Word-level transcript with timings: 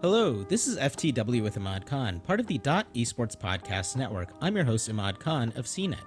Hello, 0.00 0.44
this 0.44 0.68
is 0.68 0.78
FTW 0.78 1.42
with 1.42 1.56
Ahmad 1.56 1.84
Khan, 1.84 2.20
part 2.20 2.38
of 2.38 2.46
the 2.46 2.58
Dot 2.58 2.86
Esports 2.94 3.36
Podcast 3.36 3.96
Network. 3.96 4.28
I'm 4.40 4.54
your 4.54 4.64
host, 4.64 4.88
Ahmad 4.88 5.18
Khan 5.18 5.52
of 5.56 5.66
CNET. 5.66 5.98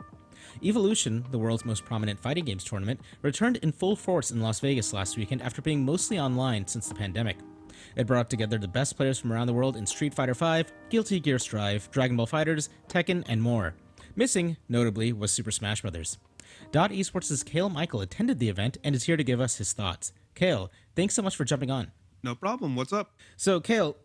Evolution, 0.64 1.26
the 1.30 1.38
world's 1.38 1.66
most 1.66 1.84
prominent 1.84 2.18
fighting 2.18 2.46
games 2.46 2.64
tournament, 2.64 3.02
returned 3.22 3.58
in 3.58 3.74
full 3.74 3.98
force 3.98 4.32
in 4.32 4.40
Las 4.40 4.62
Vegas 4.62 4.94
last 4.94 5.18
weekend 5.18 5.42
after 5.42 5.62
being 5.62 5.84
mostly 5.84 6.18
online 6.18 6.66
since 6.66 6.88
the 6.88 6.96
pandemic. 6.96 7.36
It 7.98 8.08
brought 8.08 8.30
together 8.30 8.58
the 8.58 8.66
best 8.66 8.96
players 8.96 9.20
from 9.20 9.34
around 9.34 9.48
the 9.48 9.54
world 9.54 9.76
in 9.76 9.86
Street 9.86 10.14
Fighter 10.14 10.36
V, 10.36 10.64
Guilty 10.90 11.20
Gear 11.20 11.38
Strive, 11.38 11.92
Dragon 11.92 12.16
Ball 12.16 12.28
FighterZ, 12.28 12.70
Tekken, 12.88 13.26
and 13.28 13.42
more. 13.42 13.74
Missing, 14.16 14.56
notably, 14.70 15.12
was 15.12 15.34
Super 15.34 15.52
Smash 15.52 15.82
Bros. 15.82 16.18
Dot 16.72 16.92
Esports' 16.92 17.46
Kale 17.46 17.68
Michael 17.68 18.00
attended 18.00 18.40
the 18.40 18.48
event 18.48 18.78
and 18.86 18.96
is 18.96 19.04
here 19.04 19.18
to 19.18 19.24
give 19.26 19.42
us 19.42 19.58
his 19.58 19.74
thoughts. 19.74 20.14
Kale, 20.34 20.72
thanks 20.96 21.14
so 21.14 21.22
much 21.22 21.36
for 21.36 21.44
jumping 21.44 21.70
on. 21.70 21.92
No 22.24 22.36
problem. 22.36 22.76
What's 22.76 22.94
up? 22.94 23.14
So, 23.38 23.60
Kale, 23.60 23.98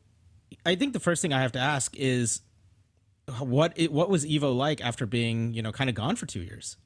I 0.65 0.75
think 0.75 0.93
the 0.93 1.01
first 1.01 1.23
thing 1.23 1.33
I 1.33 1.41
have 1.43 1.53
to 1.53 1.59
ask 1.59 1.95
is 1.97 2.41
what 3.39 3.73
it, 3.77 3.93
what 3.93 4.09
was 4.09 4.25
Evo 4.25 4.57
like 4.57 4.81
after 4.81 5.07
being, 5.07 5.53
you 5.53 5.63
know, 5.63 5.73
kind 5.73 5.91
of 5.91 5.97
gone 5.97 6.17
for 6.17 6.27
2 6.27 6.41
years? 6.41 6.77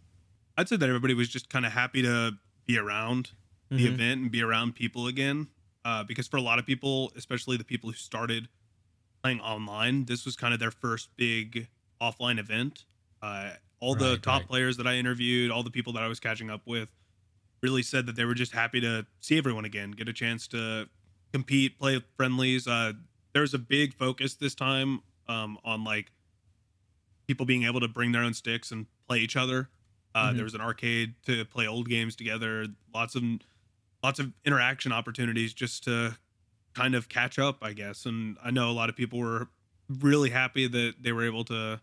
I'd 0.57 0.69
say 0.69 0.77
that 0.77 0.88
everybody 0.88 1.15
was 1.15 1.29
just 1.29 1.48
kind 1.48 1.65
of 1.66 1.73
happy 1.73 2.02
to 2.02 2.33
be 2.66 2.79
around 2.79 3.30
the 3.71 3.87
Mhm. 3.87 3.95
event 3.95 4.21
and 4.23 4.30
be 4.30 4.43
around 4.43 4.74
people 4.74 5.07
again. 5.07 5.48
Uh, 5.85 6.05
because 6.05 6.27
for 6.29 6.37
a 6.37 6.43
lot 6.43 6.59
of 6.59 6.66
people, 6.66 7.12
especially 7.16 7.57
the 7.57 7.65
people 7.65 7.88
who 7.91 7.97
started 7.97 8.49
playing 9.23 9.41
online, 9.41 10.05
this 10.07 10.24
was 10.24 10.37
kind 10.37 10.52
of 10.52 10.60
their 10.60 10.71
first 10.71 11.09
big 11.16 11.69
offline 12.01 12.38
event. 12.38 12.85
Uh, 13.23 13.52
all 13.79 13.95
the 13.95 14.19
top 14.19 14.41
right. 14.41 14.49
players 14.49 14.77
that 14.77 14.87
I 14.87 14.97
interviewed, 14.97 15.51
all 15.51 15.62
the 15.62 15.71
people 15.71 15.93
that 15.95 16.02
I 16.02 16.09
was 16.09 16.21
catching 16.21 16.51
up 16.51 16.66
with, 16.66 16.91
really 17.62 17.83
said 17.83 18.05
that 18.07 18.16
they 18.16 18.24
were 18.27 18.35
just 18.35 18.52
happy 18.52 18.80
to 18.80 19.07
see 19.21 19.38
everyone 19.38 19.65
again, 19.65 19.93
get 19.93 20.09
a 20.09 20.12
chance 20.12 20.47
to 20.49 20.88
compete, 21.33 21.79
play 21.79 22.02
friendlies. 22.16 22.66
Uh, 22.66 22.93
there 23.33 23.43
was 23.43 23.55
a 23.55 23.59
big 23.59 23.95
focus 23.95 24.34
this 24.34 24.55
time 24.55 25.01
um, 25.29 25.59
on 25.65 25.85
like 25.85 26.10
people 27.27 27.46
being 27.46 27.65
able 27.65 27.80
to 27.80 27.88
bring 27.88 28.13
their 28.13 28.23
own 28.23 28.35
sticks 28.35 28.71
and 28.73 28.87
play 29.09 29.18
each 29.18 29.37
other. 29.37 29.69
Uh, 30.15 30.30
Mhm. 30.30 30.35
There 30.37 30.45
was 30.45 30.54
an 30.54 30.60
arcade 30.60 31.15
to 31.27 31.45
play 31.45 31.66
old 31.69 31.88
games 31.88 32.16
together. 32.16 32.66
Lots 32.93 33.15
of 33.15 33.23
lots 34.02 34.19
of 34.19 34.32
interaction 34.45 34.93
opportunities 34.93 35.52
just 35.54 35.85
to 35.85 36.16
kind 36.74 36.95
of 36.95 37.09
catch 37.09 37.38
up, 37.38 37.59
I 37.63 37.73
guess. 37.74 38.07
And 38.07 38.37
I 38.43 38.51
know 38.51 38.71
a 38.71 38.73
lot 38.73 38.88
of 38.88 38.97
people 38.97 39.19
were 39.19 39.49
really 39.88 40.30
happy 40.30 40.66
that 40.66 40.95
they 41.02 41.13
were 41.13 41.24
able 41.24 41.45
to 41.45 41.80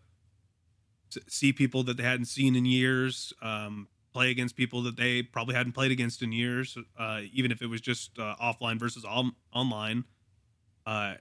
see 1.28 1.54
people 1.54 1.84
that 1.84 1.96
they 1.98 2.04
hadn't 2.04 2.26
seen 2.26 2.56
in 2.56 2.66
years, 2.66 3.32
um, 3.42 3.88
play 4.18 4.32
against 4.32 4.56
people 4.56 4.82
that 4.82 4.98
they 4.98 5.22
probably 5.22 5.54
hadn't 5.54 5.74
played 5.74 5.92
against 5.92 6.24
in 6.24 6.32
years, 6.32 6.76
uh, 6.98 7.22
even 7.32 7.52
if 7.52 7.62
it 7.62 7.68
was 7.68 7.80
just 7.80 8.18
uh, 8.18 8.36
offline 8.42 8.80
versus 8.80 9.06
on- 9.06 9.36
online. 9.54 10.04
Uh, 10.88 11.14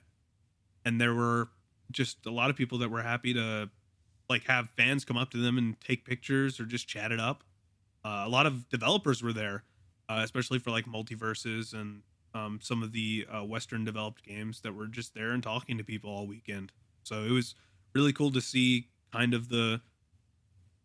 and 0.86 0.98
there 0.98 1.14
were 1.14 1.50
just 1.92 2.24
a 2.24 2.30
lot 2.30 2.48
of 2.48 2.56
people 2.56 2.78
that 2.78 2.90
were 2.90 3.02
happy 3.02 3.34
to 3.34 3.68
like 4.30 4.44
have 4.44 4.70
fans 4.78 5.04
come 5.04 5.18
up 5.18 5.30
to 5.30 5.36
them 5.36 5.58
and 5.58 5.78
take 5.78 6.06
pictures 6.06 6.58
or 6.58 6.64
just 6.64 6.88
chat 6.88 7.12
it 7.12 7.20
up. 7.20 7.44
Uh, 8.02 8.22
a 8.24 8.28
lot 8.30 8.46
of 8.46 8.66
developers 8.70 9.22
were 9.22 9.34
there, 9.34 9.64
uh, 10.08 10.20
especially 10.24 10.58
for 10.58 10.70
like 10.70 10.86
MultiVersus 10.86 11.74
and 11.74 12.00
um, 12.34 12.60
some 12.62 12.82
of 12.82 12.92
the 12.92 13.26
uh, 13.30 13.44
Western 13.44 13.84
developed 13.84 14.24
games 14.24 14.62
that 14.62 14.74
were 14.74 14.86
just 14.86 15.12
there 15.12 15.32
and 15.32 15.42
talking 15.42 15.76
to 15.76 15.84
people 15.84 16.08
all 16.08 16.26
weekend. 16.26 16.72
So 17.02 17.24
it 17.24 17.30
was 17.30 17.54
really 17.94 18.14
cool 18.14 18.32
to 18.32 18.40
see 18.40 18.88
kind 19.12 19.34
of 19.34 19.50
the 19.50 19.82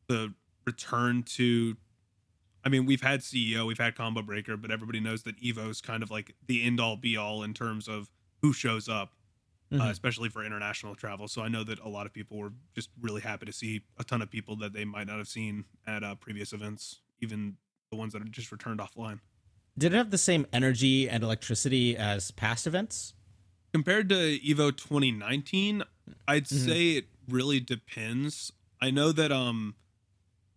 the 0.09 0.33
return 0.65 1.23
to. 1.37 1.77
I 2.63 2.69
mean, 2.69 2.85
we've 2.85 3.01
had 3.01 3.21
CEO, 3.21 3.65
we've 3.65 3.77
had 3.79 3.95
Combo 3.95 4.21
Breaker, 4.21 4.55
but 4.57 4.69
everybody 4.71 4.99
knows 4.99 5.23
that 5.23 5.35
Evo's 5.41 5.81
kind 5.81 6.03
of 6.03 6.11
like 6.11 6.35
the 6.47 6.63
end 6.63 6.79
all 6.79 6.95
be 6.97 7.17
all 7.17 7.41
in 7.43 7.53
terms 7.53 7.87
of 7.87 8.09
who 8.41 8.53
shows 8.53 8.87
up 8.89 9.13
uh, 9.73 9.75
Mhm. 9.77 9.89
especially 9.89 10.27
for 10.27 10.43
international 10.43 10.95
travel. 10.95 11.29
So 11.29 11.41
I 11.41 11.47
know 11.47 11.63
that 11.63 11.79
a 11.79 11.87
lot 11.87 12.05
of 12.05 12.11
people 12.11 12.37
were 12.37 12.51
just 12.75 12.89
really 12.99 13.21
happy 13.21 13.45
to 13.45 13.53
see 13.53 13.79
a 13.97 14.03
ton 14.03 14.21
of 14.21 14.29
people 14.29 14.57
that 14.57 14.73
they 14.73 14.83
might 14.83 15.07
not 15.07 15.17
have 15.17 15.29
seen 15.29 15.63
at 15.87 16.03
uh, 16.03 16.15
previous 16.15 16.51
events, 16.51 16.99
even 17.21 17.55
the 17.89 17.95
ones 17.95 18.11
that 18.11 18.21
are 18.21 18.25
just 18.25 18.51
returned 18.51 18.81
offline. 18.81 19.21
Did 19.77 19.93
it 19.93 19.95
have 19.95 20.11
the 20.11 20.17
same 20.17 20.45
energy 20.51 21.07
and 21.09 21.23
electricity 21.23 21.95
as 21.95 22.31
past 22.31 22.67
events? 22.67 23.13
Compared 23.73 24.09
to 24.09 24.37
Evo 24.39 24.75
2019, 24.75 25.83
I'd 26.27 26.43
Mhm. 26.47 26.65
say 26.67 26.89
it 26.97 27.05
really 27.29 27.61
depends. 27.61 28.51
I 28.81 28.91
know 28.91 29.13
that 29.13 29.31
um 29.31 29.75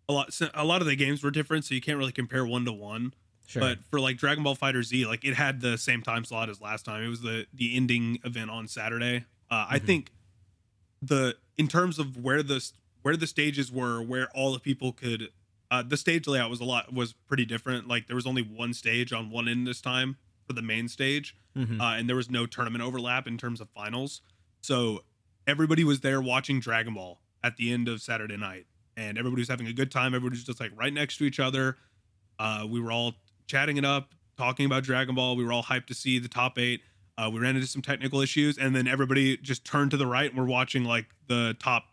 a 0.08 0.12
lot 0.12 0.38
a 0.54 0.64
lot 0.64 0.80
of 0.80 0.86
the 0.86 0.96
games 0.96 1.22
were 1.22 1.30
different, 1.30 1.64
so 1.64 1.74
you 1.74 1.80
can't 1.80 1.98
really 1.98 2.12
compare 2.12 2.44
one 2.46 2.64
to 2.64 2.72
one. 2.72 3.14
Sure. 3.46 3.60
But 3.60 3.84
for 3.90 4.00
like 4.00 4.16
Dragon 4.16 4.42
Ball 4.44 4.54
Fighter 4.54 4.82
Z, 4.82 5.06
like 5.06 5.24
it 5.24 5.34
had 5.34 5.60
the 5.60 5.76
same 5.76 6.02
time 6.02 6.24
slot 6.24 6.48
as 6.48 6.60
last 6.60 6.84
time. 6.84 7.02
It 7.02 7.08
was 7.08 7.20
the 7.22 7.46
the 7.52 7.76
ending 7.76 8.18
event 8.24 8.50
on 8.50 8.68
Saturday. 8.68 9.24
Uh, 9.50 9.66
I 9.68 9.78
Mhm. 9.78 9.86
think 9.86 10.10
the 11.02 11.36
in 11.56 11.68
terms 11.68 11.98
of 11.98 12.16
where 12.16 12.42
the 12.42 12.64
where 13.02 13.16
the 13.16 13.26
stages 13.26 13.70
were, 13.70 14.02
where 14.02 14.28
all 14.30 14.52
the 14.54 14.58
people 14.60 14.92
could, 14.92 15.30
uh, 15.70 15.82
the 15.82 15.96
stage 15.96 16.26
layout 16.26 16.48
was 16.50 16.60
a 16.60 16.64
lot 16.64 16.92
was 16.92 17.12
pretty 17.12 17.44
different. 17.44 17.86
Like 17.86 18.06
there 18.06 18.16
was 18.16 18.26
only 18.26 18.42
one 18.42 18.72
stage 18.72 19.12
on 19.12 19.30
one 19.30 19.46
end 19.48 19.66
this 19.66 19.80
time 19.82 20.16
for 20.46 20.54
the 20.54 20.62
main 20.62 20.88
stage, 20.88 21.34
Mhm. 21.56 21.80
uh, 21.80 21.96
and 21.98 22.08
there 22.08 22.16
was 22.16 22.30
no 22.30 22.46
tournament 22.46 22.82
overlap 22.82 23.26
in 23.26 23.36
terms 23.38 23.60
of 23.60 23.68
finals. 23.70 24.22
So 24.62 25.04
everybody 25.46 25.84
was 25.84 26.00
there 26.00 26.20
watching 26.20 26.60
Dragon 26.60 26.94
Ball 26.94 27.20
at 27.42 27.56
the 27.58 27.70
end 27.70 27.88
of 27.88 28.00
Saturday 28.00 28.36
night, 28.38 28.66
and 28.96 29.18
everybody 29.18 29.40
was 29.40 29.48
having 29.48 29.66
a 29.66 29.72
good 29.72 29.90
time. 29.90 30.14
Everybody 30.14 30.34
was 30.38 30.44
just 30.44 30.60
like 30.60 30.72
right 30.76 30.92
next 30.92 31.18
to 31.18 31.24
each 31.24 31.40
other. 31.40 31.76
Uh, 32.38 32.66
we 32.68 32.80
were 32.80 32.92
all 32.92 33.14
chatting 33.46 33.76
it 33.76 33.84
up, 33.84 34.14
talking 34.36 34.66
about 34.66 34.82
Dragon 34.82 35.14
Ball. 35.14 35.36
We 35.36 35.44
were 35.44 35.52
all 35.52 35.62
hyped 35.62 35.86
to 35.86 35.94
see 35.94 36.18
the 36.18 36.28
top 36.28 36.58
eight. 36.58 36.80
Uh, 37.16 37.30
we 37.32 37.38
ran 37.40 37.54
into 37.54 37.68
some 37.68 37.82
technical 37.82 38.20
issues, 38.20 38.58
and 38.58 38.74
then 38.74 38.88
everybody 38.88 39.36
just 39.36 39.64
turned 39.64 39.90
to 39.92 39.96
the 39.96 40.06
right. 40.06 40.30
And 40.30 40.38
we're 40.40 40.46
watching 40.48 40.84
like 40.84 41.06
the 41.28 41.56
top, 41.60 41.84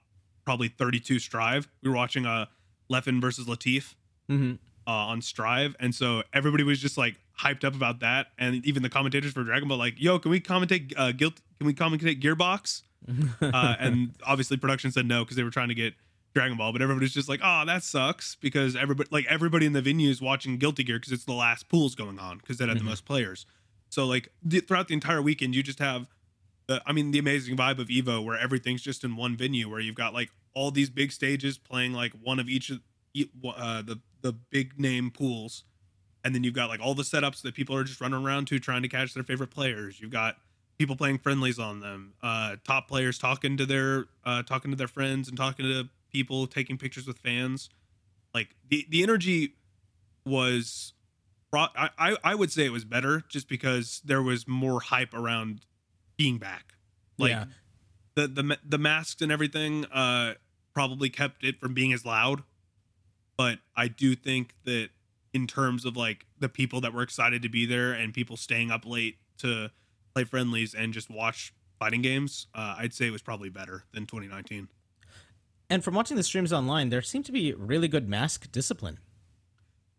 probably 0.45 0.67
32 0.67 1.19
Strive. 1.19 1.67
We 1.84 1.89
were 1.89 1.95
watching 1.95 2.25
uh, 2.25 2.45
Leffen 2.91 3.22
versus 3.22 3.45
Latif 3.45 3.94
Mhm. 4.29 4.57
uh, 4.88 4.91
on 4.91 5.22
Strive, 5.22 5.75
and 5.79 5.94
so 5.94 6.23
everybody 6.33 6.63
was 6.63 6.79
just 6.79 6.97
like 6.97 7.18
hyped 7.39 7.63
up 7.63 7.75
about 7.75 8.00
that. 8.00 8.28
And 8.39 8.66
even 8.66 8.81
the 8.81 8.89
commentators 8.89 9.33
for 9.33 9.44
Dragon 9.44 9.68
Ball, 9.68 9.78
like, 9.78 9.95
"Yo, 10.00 10.18
can 10.18 10.31
we 10.31 10.39
commentate 10.39 10.94
uh, 10.97 11.12
Guilt? 11.12 11.39
Can 11.59 11.68
we 11.68 11.73
commentate 11.75 12.19
Gearbox?" 12.22 12.81
uh, 13.41 13.75
and 13.79 14.13
obviously 14.25 14.57
production 14.57 14.91
said 14.91 15.06
no 15.07 15.23
because 15.23 15.35
they 15.38 15.44
were 15.44 15.50
trying 15.51 15.69
to 15.69 15.75
get 15.75 15.94
Dragon 16.34 16.58
Ball, 16.58 16.72
but 16.72 16.81
everybody's 16.81 17.14
just 17.14 17.28
like, 17.28 17.42
oh, 17.44 17.64
that 17.66 17.84
sucks 17.84 18.36
because 18.36 18.75
everybody, 18.75 19.09
like 19.12 19.25
everybody 19.28 19.66
in 19.66 19.74
the 19.74 19.81
venue 19.81 20.09
is 20.09 20.22
watching 20.22 20.58
Guilty 20.58 20.84
Gear 20.84 20.97
because 20.97 21.12
it's 21.12 21.25
the 21.25 21.34
last 21.34 21.68
pools 21.68 21.94
going 21.96 22.19
on 22.19 22.38
because 22.38 22.58
that 22.58 22.69
had 22.69 22.78
Mhm. 22.78 22.81
the 22.81 22.86
most 22.86 23.06
players. 23.06 23.46
So 23.90 24.06
like 24.06 24.30
the, 24.42 24.62
throughout 24.62 24.88
the 24.88 24.94
entire 24.94 25.22
weekend, 25.22 25.56
you 25.56 25.62
just 25.64 25.80
have, 25.80 26.08
the, 26.68 26.81
I 26.86 26.94
mean, 26.94 27.12
the 27.12 27.19
amazing 27.19 27.58
vibe 27.58 27.80
of 27.80 27.90
Evo 27.90 28.24
where 28.24 28.38
everything's 28.38 28.81
just 28.81 29.03
in 29.03 29.18
one 29.18 29.36
venue 29.36 29.69
where 29.69 29.81
you've 29.81 29.96
got 29.96 30.14
like 30.14 30.30
all 30.53 30.72
these 30.72 30.90
big 30.90 31.12
stages 31.12 31.58
playing 31.58 31.92
like 31.94 32.14
one 32.22 32.40
of 32.40 32.48
each 32.48 32.69
of 32.69 32.80
uh, 33.46 33.81
the 33.81 34.00
the 34.22 34.31
big 34.31 34.80
name 34.80 35.12
pools, 35.12 35.63
and 36.24 36.34
then 36.34 36.44
you've 36.46 36.53
got 36.53 36.69
like 36.69 36.80
all 36.80 36.94
the 36.94 37.03
setups 37.03 37.42
that 37.42 37.56
people 37.56 37.75
are 37.75 37.84
just 37.84 38.00
running 38.00 38.24
around 38.24 38.46
to 38.48 38.59
trying 38.59 38.84
to 38.84 38.88
catch 38.88 39.13
their 39.13 39.24
favorite 39.24 39.50
players. 39.50 40.00
You've 40.00 40.12
got 40.12 40.38
people 40.78 40.96
playing 40.96 41.18
friendlies 41.18 41.59
on 41.59 41.80
them 41.81 42.13
uh 42.24 42.56
top 42.66 42.88
players 42.88 43.18
talking 43.19 43.58
to 43.58 43.66
their 43.66 44.06
uh 44.25 44.42
talking 44.44 44.72
to 44.72 44.78
their 44.78 44.88
friends 44.88 45.28
and 45.28 45.38
talking 45.38 45.66
to 45.66 45.90
people 46.12 46.48
taking 46.48 46.78
pictures 46.78 47.08
with 47.08 47.20
fans. 47.20 47.70
Like 48.34 48.56
the 48.70 48.86
the 48.90 49.04
energy 49.04 49.56
was 50.26 50.94
brought 51.52 51.72
I, 51.76 51.90
I 51.98 52.18
i 52.24 52.36
would 52.36 52.52
say 52.52 52.66
it 52.66 52.72
was 52.72 52.86
better 52.86 53.24
just 53.28 53.50
because 53.50 54.02
there 54.06 54.22
was 54.22 54.48
more 54.48 54.80
hype 54.82 55.14
around 55.14 55.62
being 56.18 56.38
back. 56.38 56.74
Like 57.18 57.32
Yeah. 57.32 57.46
the 58.16 58.28
the 58.28 58.58
the 58.64 58.78
masks 58.78 59.22
and 59.22 59.32
everything 59.32 59.86
uh 59.86 60.36
probably 60.74 61.10
kept 61.10 61.44
it 61.44 61.60
from 61.60 61.74
being 61.74 61.92
as 61.94 62.06
loud. 62.06 62.44
But 63.38 63.60
i 63.76 63.88
do 63.88 64.16
think 64.16 64.54
that 64.66 64.90
in 65.34 65.48
terms 65.48 65.86
of 65.86 65.98
like 65.98 66.26
the 66.40 66.50
people 66.50 66.82
that 66.82 66.94
were 66.94 67.02
excited 67.02 67.42
to 67.42 67.50
be 67.50 67.66
there 67.66 67.92
and 67.94 68.14
people 68.14 68.38
staying 68.38 68.70
up 68.70 68.86
late 68.86 69.18
to 69.40 69.72
play 70.14 70.24
friendlies 70.26 70.74
and 70.74 70.94
just 70.94 71.10
watch 71.10 71.54
fighting 71.80 72.02
games 72.02 72.48
uh, 72.54 72.75
i'd 72.80 72.94
say 72.94 73.07
it 73.07 73.12
was 73.12 73.22
probably 73.22 73.50
better 73.50 73.86
than 73.94 74.06
2019 74.06 74.68
And 75.71 75.83
from 75.83 75.95
watching 75.95 76.18
the 76.18 76.23
streams 76.23 76.51
online, 76.53 76.89
there 76.89 77.01
seemed 77.01 77.25
to 77.25 77.31
be 77.31 77.53
really 77.53 77.88
good 77.88 78.07
mask 78.07 78.51
discipline. 78.51 79.00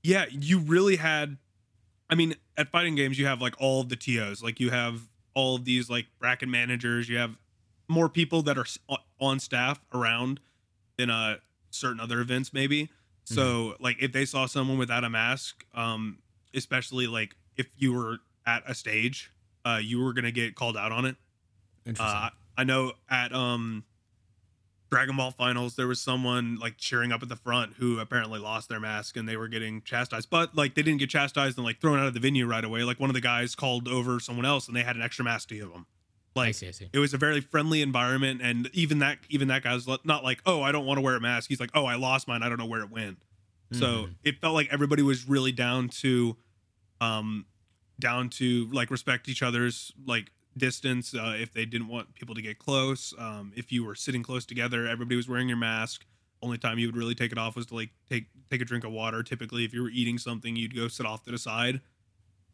yeah 0.03 0.27
you 0.31 0.59
really 0.59 0.97
had 0.97 1.39
i 2.11 2.15
mean 2.15 2.35
at 2.57 2.69
fighting 2.71 2.95
games 2.95 3.19
you 3.19 3.27
have 3.27 3.41
like 3.41 3.55
all 3.59 3.81
of 3.81 3.89
the 3.89 3.97
tos 3.97 4.43
like 4.43 4.59
you 4.61 4.71
have 4.71 5.09
all 5.35 5.57
of 5.57 5.65
these 5.65 5.89
like 5.89 6.07
bracket 6.19 6.49
managers. 6.49 7.09
You 7.09 7.17
have 7.19 7.37
more 7.89 8.09
people 8.09 8.43
that 8.43 8.59
are 8.59 8.67
on 9.21 9.41
staff 9.41 9.81
around 9.95 10.41
than 10.99 11.09
uh 11.11 11.37
certain 11.71 12.01
other 12.01 12.21
events 12.21 12.53
maybe. 12.53 12.91
So 13.25 13.77
like 13.81 13.97
if 14.03 14.13
they 14.13 14.27
saw 14.27 14.45
someone 14.47 14.77
without 14.79 15.05
a 15.05 15.11
mask 15.11 15.65
um 15.75 16.19
especially 16.55 17.07
like 17.07 17.35
if 17.57 17.69
you 17.77 17.95
were 17.95 18.19
at 18.45 18.63
a 18.67 18.75
stage 18.75 19.31
uh 19.65 19.81
you 19.83 20.03
were 20.03 20.13
gonna 20.13 20.33
get 20.33 20.55
called 20.55 20.77
out 20.77 20.93
on 20.93 21.07
it. 21.07 21.17
Interesting. 21.87 22.17
uh, 22.17 22.31
I 22.59 22.65
know 22.65 22.93
at 23.09 23.33
um 23.33 23.85
Dragon 24.93 25.17
Ball 25.17 25.31
Finals 25.31 25.75
there 25.77 25.89
was 25.89 26.01
someone 26.01 26.59
like 26.61 26.77
cheering 26.77 27.13
up 27.13 27.23
at 27.23 27.31
the 27.31 27.37
front 27.37 27.73
who 27.79 27.99
apparently 27.99 28.39
lost 28.39 28.69
their 28.69 28.79
mask 28.79 29.17
and 29.17 29.27
they 29.27 29.39
were 29.39 29.49
getting 29.49 29.81
chastised, 29.81 30.29
but 30.29 30.55
like 30.55 30.75
they 30.75 30.83
didn't 30.83 30.99
get 31.01 31.09
chastised 31.09 31.57
and 31.57 31.65
like 31.65 31.81
thrown 31.81 31.99
out 31.99 32.07
of 32.07 32.13
the 32.13 32.21
venue 32.21 32.47
right 32.47 32.63
away. 32.63 32.85
Like 32.85 33.01
one 33.01 33.09
of 33.09 33.15
the 33.15 33.21
guys 33.23 33.55
called 33.55 33.89
over 33.89 34.21
someone 34.21 34.45
else 34.45 34.69
and 34.69 34.77
they 34.77 34.83
had 34.83 34.95
an 34.95 35.01
extra 35.01 35.25
mask 35.25 35.49
to 35.49 35.55
give 35.57 35.73
them. 35.73 35.87
Like 36.37 36.49
I 36.49 36.53
see, 36.53 36.69
I 36.69 36.73
see. 36.73 36.91
it 36.93 36.99
was 36.99 37.15
a 37.15 37.19
very 37.19 37.41
friendly 37.41 37.81
environment, 37.81 38.41
and 38.43 38.69
even 38.75 38.99
that 38.99 39.19
even 39.31 39.49
that 39.49 39.63
guy 39.63 39.73
was 39.75 39.89
not 40.05 40.23
like, 40.25 40.41
oh, 40.45 40.61
I 40.63 40.73
don't 40.73 40.85
want 40.85 40.99
to 40.99 41.03
wear 41.03 41.17
a 41.17 41.21
mask. 41.21 41.49
He's 41.49 41.59
like, 41.61 41.71
oh, 41.75 41.87
I 41.87 41.95
lost 41.97 42.29
mine. 42.29 42.43
I 42.43 42.49
don't 42.51 42.59
know 42.59 42.67
where 42.67 42.83
it 42.83 42.91
went. 42.91 43.19
So 43.73 43.87
Mhm. 43.87 44.15
it 44.25 44.41
felt 44.43 44.53
like 44.55 44.69
everybody 44.71 45.03
was 45.03 45.27
really 45.27 45.53
down 45.53 45.89
to, 46.01 46.37
um, 47.01 47.47
down 47.99 48.29
to 48.31 48.69
like 48.73 48.91
respect 48.91 49.29
each 49.29 49.43
other's 49.43 49.93
like 50.07 50.31
distance. 50.57 51.15
Uh, 51.15 51.35
if 51.39 51.53
they 51.53 51.65
didn't 51.65 51.89
want 51.89 52.15
people 52.15 52.35
to 52.35 52.43
get 52.43 52.59
close, 52.59 53.15
um, 53.19 53.53
if 53.57 53.73
you 53.73 53.85
were 53.85 53.95
sitting 53.95 54.23
close 54.23 54.45
together, 54.45 54.87
everybody 54.87 55.17
was 55.17 55.29
wearing 55.29 55.49
your 55.49 55.59
mask. 55.59 56.05
Only 56.43 56.59
time 56.59 56.79
you 56.79 56.89
would 56.89 56.97
really 56.97 57.15
take 57.15 57.33
it 57.33 57.39
off 57.39 57.55
was 57.57 57.67
to 57.67 57.75
like 57.75 57.91
take 58.09 58.27
take 58.51 58.61
a 58.61 58.65
drink 58.65 58.85
of 58.85 58.93
water. 58.93 59.23
Typically, 59.23 59.65
if 59.65 59.73
you 59.73 59.83
were 59.83 59.91
eating 59.91 60.19
something, 60.19 60.57
you'd 60.57 60.75
go 60.75 60.89
sit 60.89 61.07
off 61.07 61.23
to 61.25 61.31
the 61.31 61.39
side. 61.39 61.81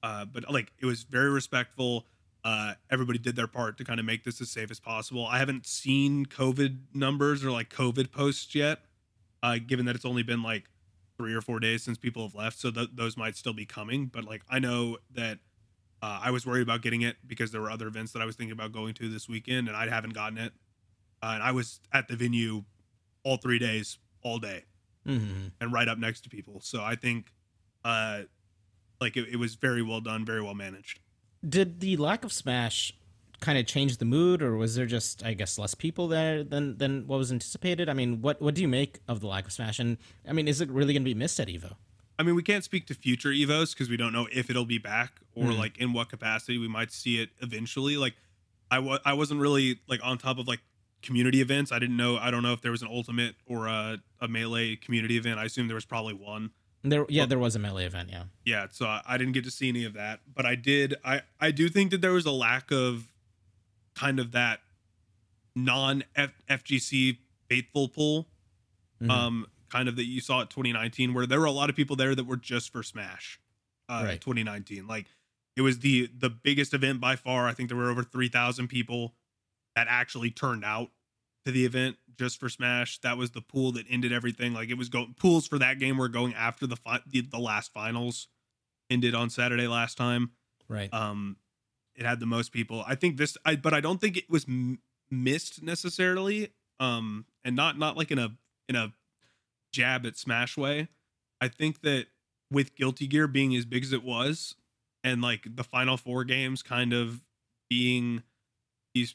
Uh, 0.03 0.25
but 0.25 0.51
like 0.51 0.73
it 0.79 0.87
was 0.87 1.05
very 1.05 1.31
respectful. 1.31 2.07
Uh, 2.45 2.75
everybody 2.91 3.19
did 3.19 3.35
their 3.35 3.47
part 3.47 3.79
to 3.79 3.85
kind 3.85 3.99
of 3.99 4.07
make 4.07 4.25
this 4.25 4.41
as 4.41 4.51
safe 4.51 4.71
as 4.71 4.79
possible. 4.79 5.27
I 5.27 5.39
haven't 5.39 5.67
seen 5.67 6.27
COVID 6.27 6.79
numbers 6.95 7.45
or 7.45 7.51
like 7.51 7.69
COVID 7.71 8.13
posts 8.13 8.55
yet, 8.55 8.81
uh, 9.43 9.59
given 9.67 9.87
that 9.87 9.97
it's 9.97 10.05
only 10.05 10.23
been 10.23 10.43
like 10.43 10.65
three 11.19 11.35
or 11.35 11.41
four 11.41 11.59
days 11.59 11.83
since 11.83 11.99
people 11.99 12.23
have 12.23 12.35
left. 12.35 12.59
So 12.59 12.71
th- 12.71 12.91
those 12.95 13.17
might 13.17 13.37
still 13.37 13.53
be 13.53 13.67
coming. 13.67 14.07
But 14.07 14.25
like 14.25 14.43
I 14.49 14.61
know 14.61 14.99
that 15.15 15.39
uh, 16.03 16.21
I 16.23 16.31
was 16.31 16.47
worried 16.47 16.63
about 16.63 16.83
getting 16.83 17.03
it 17.03 17.17
because 17.27 17.51
there 17.53 17.61
were 17.61 17.71
other 17.71 17.87
events 17.89 18.13
that 18.13 18.23
I 18.23 18.25
was 18.25 18.37
thinking 18.37 18.53
about 18.53 18.73
going 18.73 18.95
to 18.95 19.09
this 19.09 19.29
weekend, 19.29 19.69
and 19.69 19.77
I 19.77 19.89
haven't 19.89 20.15
gotten 20.15 20.39
it. 20.39 20.53
Uh, 21.23 21.33
and 21.35 21.43
I 21.43 21.51
was 21.53 21.81
at 21.93 22.07
the 22.09 22.17
venue 22.17 22.65
all 23.25 23.37
three 23.37 23.59
days, 23.59 23.99
all 24.23 24.39
day 24.39 24.65
Mhm. 25.07 25.53
and 25.61 25.73
right 25.73 25.89
up 25.89 25.99
next 25.99 26.21
to 26.23 26.29
people. 26.29 26.61
So 26.61 26.83
I 26.83 26.95
think, 26.95 27.33
uh, 27.85 28.23
like 29.01 29.17
it, 29.17 29.29
it 29.29 29.37
was 29.37 29.55
very 29.57 29.83
well 29.83 30.01
done, 30.01 30.25
very 30.25 30.41
well 30.43 30.55
managed. 30.55 31.01
Did 31.49 31.81
the 31.81 31.97
lack 31.97 32.25
of 32.25 32.33
Smash 32.33 32.93
kind 33.41 33.57
of 33.59 33.67
change 33.67 33.99
the 33.99 34.05
mood, 34.05 34.43
or 34.43 34.57
was 34.57 34.75
there 34.75 34.87
just, 34.87 35.25
I 35.25 35.35
guess, 35.35 35.59
less 35.59 35.75
people 35.75 36.09
there 36.09 36.43
than 36.45 36.79
than 36.79 37.07
what 37.07 37.19
was 37.19 37.31
anticipated? 37.33 37.89
I 37.89 37.93
mean, 37.95 38.21
what 38.21 38.41
what 38.43 38.55
do 38.55 38.63
you 38.63 38.69
make 38.69 38.99
of 39.09 39.21
the 39.21 39.27
lack 39.29 39.47
of 39.47 39.53
Smash? 39.53 39.79
And 39.79 39.99
I 40.29 40.33
mean, 40.33 40.49
is 40.49 40.61
it 40.61 40.69
really 40.71 40.93
going 40.93 41.03
to 41.03 41.09
be 41.09 41.15
missed 41.15 41.39
at 41.41 41.49
Evo? 41.49 41.77
I 42.19 42.25
mean, 42.25 42.35
we 42.35 42.43
can't 42.43 42.65
speak 42.65 42.87
to 42.89 42.95
future 42.95 43.29
Evos 43.31 43.73
because 43.73 43.89
we 43.89 43.97
don't 43.97 44.13
know 44.13 44.27
if 44.33 44.51
it'll 44.51 44.65
be 44.65 44.79
back 44.79 45.21
or 45.35 45.47
Hmm. 45.53 45.59
like 45.59 45.79
in 45.79 45.93
what 45.93 46.09
capacity 46.09 46.59
we 46.59 46.67
might 46.69 46.91
see 46.93 47.21
it 47.21 47.31
eventually. 47.41 47.97
Like, 47.97 48.15
I 48.71 48.81
wa- 48.81 48.99
I 49.05 49.13
wasn't 49.13 49.41
really 49.41 49.81
like 49.89 50.01
on 50.03 50.19
top 50.19 50.39
of 50.39 50.49
like 50.49 50.61
community 51.01 51.41
events. 51.41 51.71
I 51.71 51.79
didn't 51.79 51.97
know. 51.97 52.17
I 52.19 52.31
don't 52.33 52.43
know 52.43 52.53
if 52.53 52.61
there 52.61 52.73
was 52.73 52.83
an 52.83 52.89
ultimate 52.91 53.37
or 53.47 53.67
a, 53.69 53.99
a 54.21 54.27
melee 54.29 54.75
community 54.77 55.17
event. 55.17 55.39
I 55.39 55.45
assume 55.45 55.69
there 55.69 55.75
was 55.77 55.85
probably 55.87 56.15
one. 56.15 56.51
There, 56.83 57.07
yeah, 57.09 57.25
there 57.27 57.39
was 57.39 57.55
a 57.57 57.59
melee 57.59 57.85
event. 57.87 58.09
Yeah. 58.11 58.25
yeah 58.45 58.67
so 58.71 58.87
I, 58.87 59.03
I 59.07 59.19
didn't 59.19 59.33
get 59.35 59.45
to 59.45 59.51
see 59.51 59.69
any 59.69 59.85
of 59.85 59.95
that 59.95 60.21
but 60.33 60.47
i 60.47 60.55
did 60.55 60.95
i 61.05 61.23
i 61.41 61.51
do 61.51 61.69
think 61.69 61.91
that 61.91 62.01
there 62.01 62.13
was 62.13 62.25
a 62.25 62.31
lack 62.31 62.71
of 62.71 63.13
kind 63.97 64.21
of 64.21 64.31
that 64.33 64.61
non 65.57 66.05
fgc 66.49 67.19
faithful 67.49 67.89
pool 67.89 68.29
Mhm. 69.03 69.11
um 69.11 69.47
kind 69.71 69.89
of 69.89 69.97
that 69.97 70.05
you 70.07 70.21
saw 70.21 70.41
at 70.43 70.51
2019 70.51 71.15
where 71.15 71.27
there 71.27 71.41
were 71.41 71.47
a 71.47 71.51
lot 71.53 71.71
of 71.71 71.77
people 71.77 71.97
there 71.97 72.15
that 72.15 72.27
were 72.27 72.37
just 72.37 72.71
for 72.73 72.83
smash 72.83 73.39
uh 73.89 74.03
Right. 74.05 74.21
2019 74.21 74.87
like 74.87 75.07
it 75.57 75.63
was 75.63 75.81
the 75.81 76.09
the 76.17 76.31
biggest 76.31 76.73
event 76.73 77.01
by 77.01 77.17
far. 77.17 77.49
I 77.49 77.53
think 77.53 77.69
there 77.69 77.77
were 77.77 77.91
over 77.91 78.05
3000 78.05 78.69
people 78.69 79.15
that 79.75 79.87
actually 79.91 80.31
turned 80.31 80.65
out 80.65 80.91
to 81.45 81.51
the 81.51 81.65
event 81.65 81.97
just 82.17 82.39
for 82.39 82.49
smash. 82.49 82.99
That 83.01 83.17
was 83.17 83.33
the 83.33 83.41
pool 83.41 83.73
that 83.73 83.85
ended 83.91 84.13
everything. 84.13 84.53
Like 84.53 84.69
it 84.69 84.79
was 84.79 84.89
going 84.89 85.15
pools 85.19 85.49
for 85.49 85.59
that 85.59 85.79
game 85.81 85.97
were 85.99 86.09
going 86.09 86.33
after 86.35 86.67
the 86.69 86.77
fi- 86.77 87.01
the, 87.09 87.23
the 87.23 87.39
last 87.41 87.73
finals 87.73 88.29
ended 88.89 89.15
on 89.17 89.31
saturday 89.31 89.67
last 89.67 89.97
time. 89.99 90.31
Right. 90.69 90.93
um 90.95 91.37
it 91.97 92.07
had 92.07 92.21
the 92.21 92.27
most 92.27 92.53
people. 92.53 92.85
I 92.87 92.95
think 92.95 93.17
this 93.17 93.37
i 93.45 93.57
but 93.57 93.75
i 93.75 93.81
don't 93.81 94.01
think 94.01 94.17
it 94.17 94.31
was 94.31 94.45
m- 94.47 94.79
missed 95.11 95.61
necessarily. 95.63 96.53
Um 96.79 97.25
and 97.45 97.57
not 97.57 97.77
not 97.77 97.97
like 97.97 98.13
in 98.13 98.19
a 98.21 98.31
in 98.69 98.77
a 98.77 98.93
jab 99.73 100.07
at 100.07 100.17
smash 100.17 100.57
way 100.57 100.89
i 101.41 101.49
think 101.49 101.83
that 101.83 102.07
with 102.51 102.75
guilty 102.75 103.07
gear 103.07 103.27
being 103.27 103.55
as 103.55 103.65
big 103.65 103.83
as 103.83 103.93
it 103.93 104.03
was 104.03 104.55
and 105.05 105.23
like 105.23 105.47
the 105.57 105.65
final 105.65 105.97
four 105.97 106.25
games 106.25 106.63
kind 106.63 106.93
of 106.93 107.23
being 107.69 108.23
these 108.95 109.15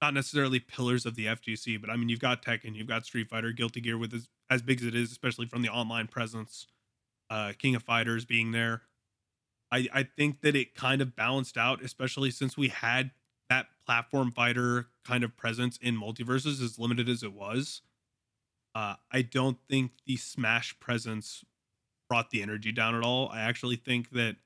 not 0.00 0.14
necessarily 0.14 0.60
pillars 0.60 1.04
of 1.04 1.14
the 1.14 1.26
FGC, 1.26 1.80
but 1.80 1.90
I 1.90 1.96
mean 1.96 2.08
you've 2.08 2.20
got 2.20 2.42
Tekken, 2.42 2.74
you've 2.74 2.86
got 2.86 3.04
Street 3.04 3.28
Fighter, 3.28 3.52
Guilty 3.52 3.80
Gear 3.80 3.98
with 3.98 4.14
as, 4.14 4.28
as 4.48 4.62
big 4.62 4.80
as 4.80 4.86
it 4.86 4.94
is, 4.94 5.10
especially 5.10 5.46
from 5.46 5.62
the 5.62 5.68
online 5.68 6.06
presence, 6.06 6.66
uh, 7.28 7.52
King 7.58 7.74
of 7.74 7.82
Fighters 7.82 8.24
being 8.24 8.52
there. 8.52 8.82
I 9.70 9.86
I 9.92 10.02
think 10.02 10.40
that 10.40 10.56
it 10.56 10.74
kind 10.74 11.02
of 11.02 11.14
balanced 11.14 11.56
out, 11.56 11.82
especially 11.82 12.30
since 12.30 12.56
we 12.56 12.68
had 12.68 13.10
that 13.50 13.66
platform 13.84 14.30
fighter 14.30 14.86
kind 15.04 15.24
of 15.24 15.36
presence 15.36 15.76
in 15.82 15.96
MultiVersus 15.96 16.62
as 16.62 16.78
limited 16.78 17.08
as 17.08 17.22
it 17.22 17.32
was. 17.32 17.82
Uh, 18.74 18.94
I 19.10 19.22
don't 19.22 19.58
think 19.68 19.92
the 20.06 20.16
Smash 20.16 20.78
presence 20.80 21.44
brought 22.08 22.30
the 22.30 22.42
energy 22.42 22.72
down 22.72 22.94
at 22.94 23.02
all. 23.02 23.28
I 23.28 23.40
actually 23.40 23.76
think 23.76 24.10
that 24.10 24.36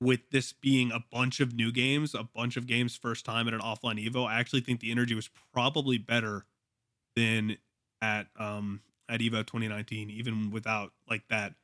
with 0.00 0.30
this 0.30 0.52
being 0.52 0.90
a 0.92 1.04
bunch 1.12 1.40
of 1.40 1.54
new 1.54 1.70
games, 1.70 2.14
a 2.14 2.24
bunch 2.24 2.56
of 2.56 2.66
games 2.66 2.96
first 2.96 3.24
time 3.24 3.46
at 3.48 3.54
an 3.54 3.60
offline 3.60 4.04
Evo, 4.04 4.26
I 4.26 4.40
actually 4.40 4.62
think 4.62 4.80
the 4.80 4.90
energy 4.90 5.14
was 5.14 5.28
probably 5.52 5.98
better 5.98 6.46
than 7.16 7.58
at 8.00 8.28
um 8.38 8.80
at 9.08 9.20
Evo 9.20 9.46
2019, 9.46 10.10
even 10.10 10.50
without 10.50 10.92
like 11.08 11.22
that 11.28 11.54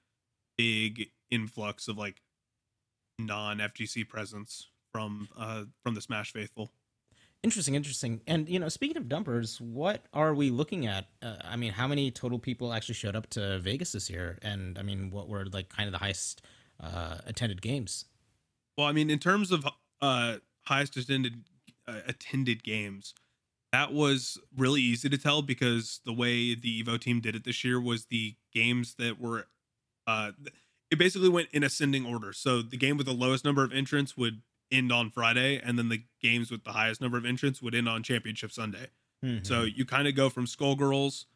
big 0.59 1.11
influx 1.31 1.89
of 1.89 1.97
like 1.97 2.23
non 3.19 3.59
FGC 3.59 4.07
presence 4.09 4.69
from 4.93 5.29
uh 5.37 5.65
from 5.83 5.95
the 5.95 6.01
Smash 6.01 6.33
faithful. 6.33 6.71
Interesting, 7.47 7.77
interesting. 7.77 8.21
And 8.27 8.49
you 8.49 8.59
know, 8.59 8.69
speaking 8.69 8.97
of 8.97 9.09
dumpers, 9.09 9.61
what 9.61 10.05
are 10.13 10.35
we 10.35 10.51
looking 10.51 10.89
at? 10.89 11.07
Uh, 11.23 11.37
I 11.45 11.55
mean, 11.55 11.71
how 11.71 11.87
many 11.87 12.11
total 12.11 12.41
people 12.41 12.73
actually 12.73 12.97
showed 12.97 13.15
up 13.15 13.31
to 13.31 13.61
Vegas 13.61 13.93
this 13.93 14.11
year? 14.11 14.37
And 14.43 14.77
I 14.77 14.83
mean, 14.83 15.13
what 15.13 15.29
were 15.29 15.45
like 15.45 15.69
kind 15.69 15.87
of 15.87 15.93
the 15.93 15.99
highest 15.99 16.43
uh, 16.81 17.19
attended 17.25 17.63
games? 17.63 18.07
Well, 18.77 18.89
I 18.89 18.91
mean, 18.91 19.11
in 19.11 19.21
terms 19.21 19.53
of 19.53 19.65
uh 20.03 20.39
highest 20.63 20.97
attended 20.97 21.45
uh, 21.87 22.01
attended 22.09 22.65
games, 22.65 23.15
that 23.73 23.93
was 23.93 24.39
really 24.57 24.81
easy 24.83 25.09
to 25.09 25.17
tell 25.17 25.41
because 25.41 26.01
the 26.05 26.13
way 26.13 26.57
the 26.57 26.83
Evo 26.83 26.99
team 26.99 27.21
did 27.21 27.37
it 27.37 27.45
this 27.45 27.63
year 27.63 27.81
was 27.81 28.07
the 28.07 28.35
games 28.53 28.97
that 28.99 29.21
were 29.21 29.47
uh 30.09 30.33
it 30.91 30.99
basically 30.99 31.29
went 31.29 31.51
in 31.53 31.63
ascending 31.63 32.07
order. 32.07 32.33
So 32.33 32.61
the 32.61 32.77
game 32.77 32.97
with 32.97 33.07
the 33.07 33.13
lowest 33.13 33.45
number 33.45 33.63
of 33.63 33.73
entrants 33.73 34.17
would 34.17 34.43
end 34.71 34.93
on 34.93 35.11
Friday, 35.11 35.59
and 35.63 35.79
then 35.79 35.89
the 35.89 36.03
games 36.21 36.51
with 36.51 36.65
the 36.65 36.73
highest 36.73 37.01
number 37.01 37.17
of 37.19 37.25
entrants 37.25 37.63
would 37.63 37.75
end 37.75 37.89
on 37.89 38.03
Championship 38.03 38.51
Sunday. 38.53 38.89
So 39.43 39.65
Mhm. 39.65 39.77
you 39.77 39.85
kind 39.85 40.07
of 40.09 40.15
go 40.15 40.29
from 40.31 40.45
Skullgirls, 40.47 41.27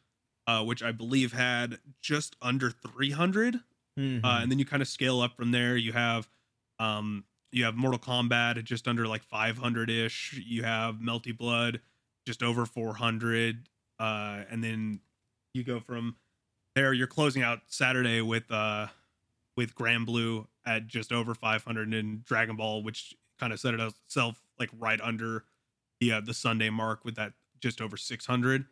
uh, 0.47 0.63
which 0.63 0.81
I 0.83 0.91
believe 0.91 1.33
had 1.33 1.79
just 2.01 2.35
under 2.41 2.69
300, 2.71 3.63
Mhm. 3.97 4.23
uh, 4.23 4.39
and 4.41 4.51
then 4.51 4.59
you 4.59 4.65
kind 4.65 4.81
of 4.81 4.87
scale 4.87 5.19
up 5.21 5.35
from 5.35 5.51
there. 5.51 5.75
You 5.77 5.93
have, 5.93 6.29
um, 6.79 7.25
you 7.51 7.63
have 7.65 7.75
Mortal 7.75 7.99
Kombat 7.99 8.57
at 8.57 8.63
just 8.65 8.87
under 8.87 9.07
like 9.07 9.23
500 9.23 9.89
ish. 9.89 10.33
You 10.33 10.63
have 10.63 10.95
Melty 10.95 11.35
Blood 11.35 11.81
just 12.25 12.41
over 12.43 12.65
400, 12.65 13.67
uh, 13.99 14.45
and 14.49 14.63
then 14.63 15.01
you 15.53 15.63
go 15.63 15.79
from 15.79 16.17
there. 16.75 16.93
You're 16.93 17.07
closing 17.07 17.41
out 17.43 17.63
Saturday 17.67 18.21
with 18.21 18.49
uh, 18.51 18.87
with 19.57 19.75
Granblue 19.75 20.47
at 20.65 20.87
just 20.87 21.11
over 21.11 21.35
500, 21.35 21.93
and 21.93 22.23
Dragon 22.23 22.55
Ball, 22.55 22.83
which 22.83 23.13
kind 23.41 23.51
of 23.51 23.59
set 23.59 23.73
it 23.73 23.79
itself 23.81 24.39
like 24.59 24.69
right 24.79 25.01
under 25.01 25.43
the 25.99 26.13
uh, 26.13 26.21
the 26.21 26.33
Sunday 26.33 26.69
mark 26.69 27.03
with 27.03 27.15
that 27.15 27.33
just 27.59 27.81
over 27.81 27.97
600. 27.97 28.65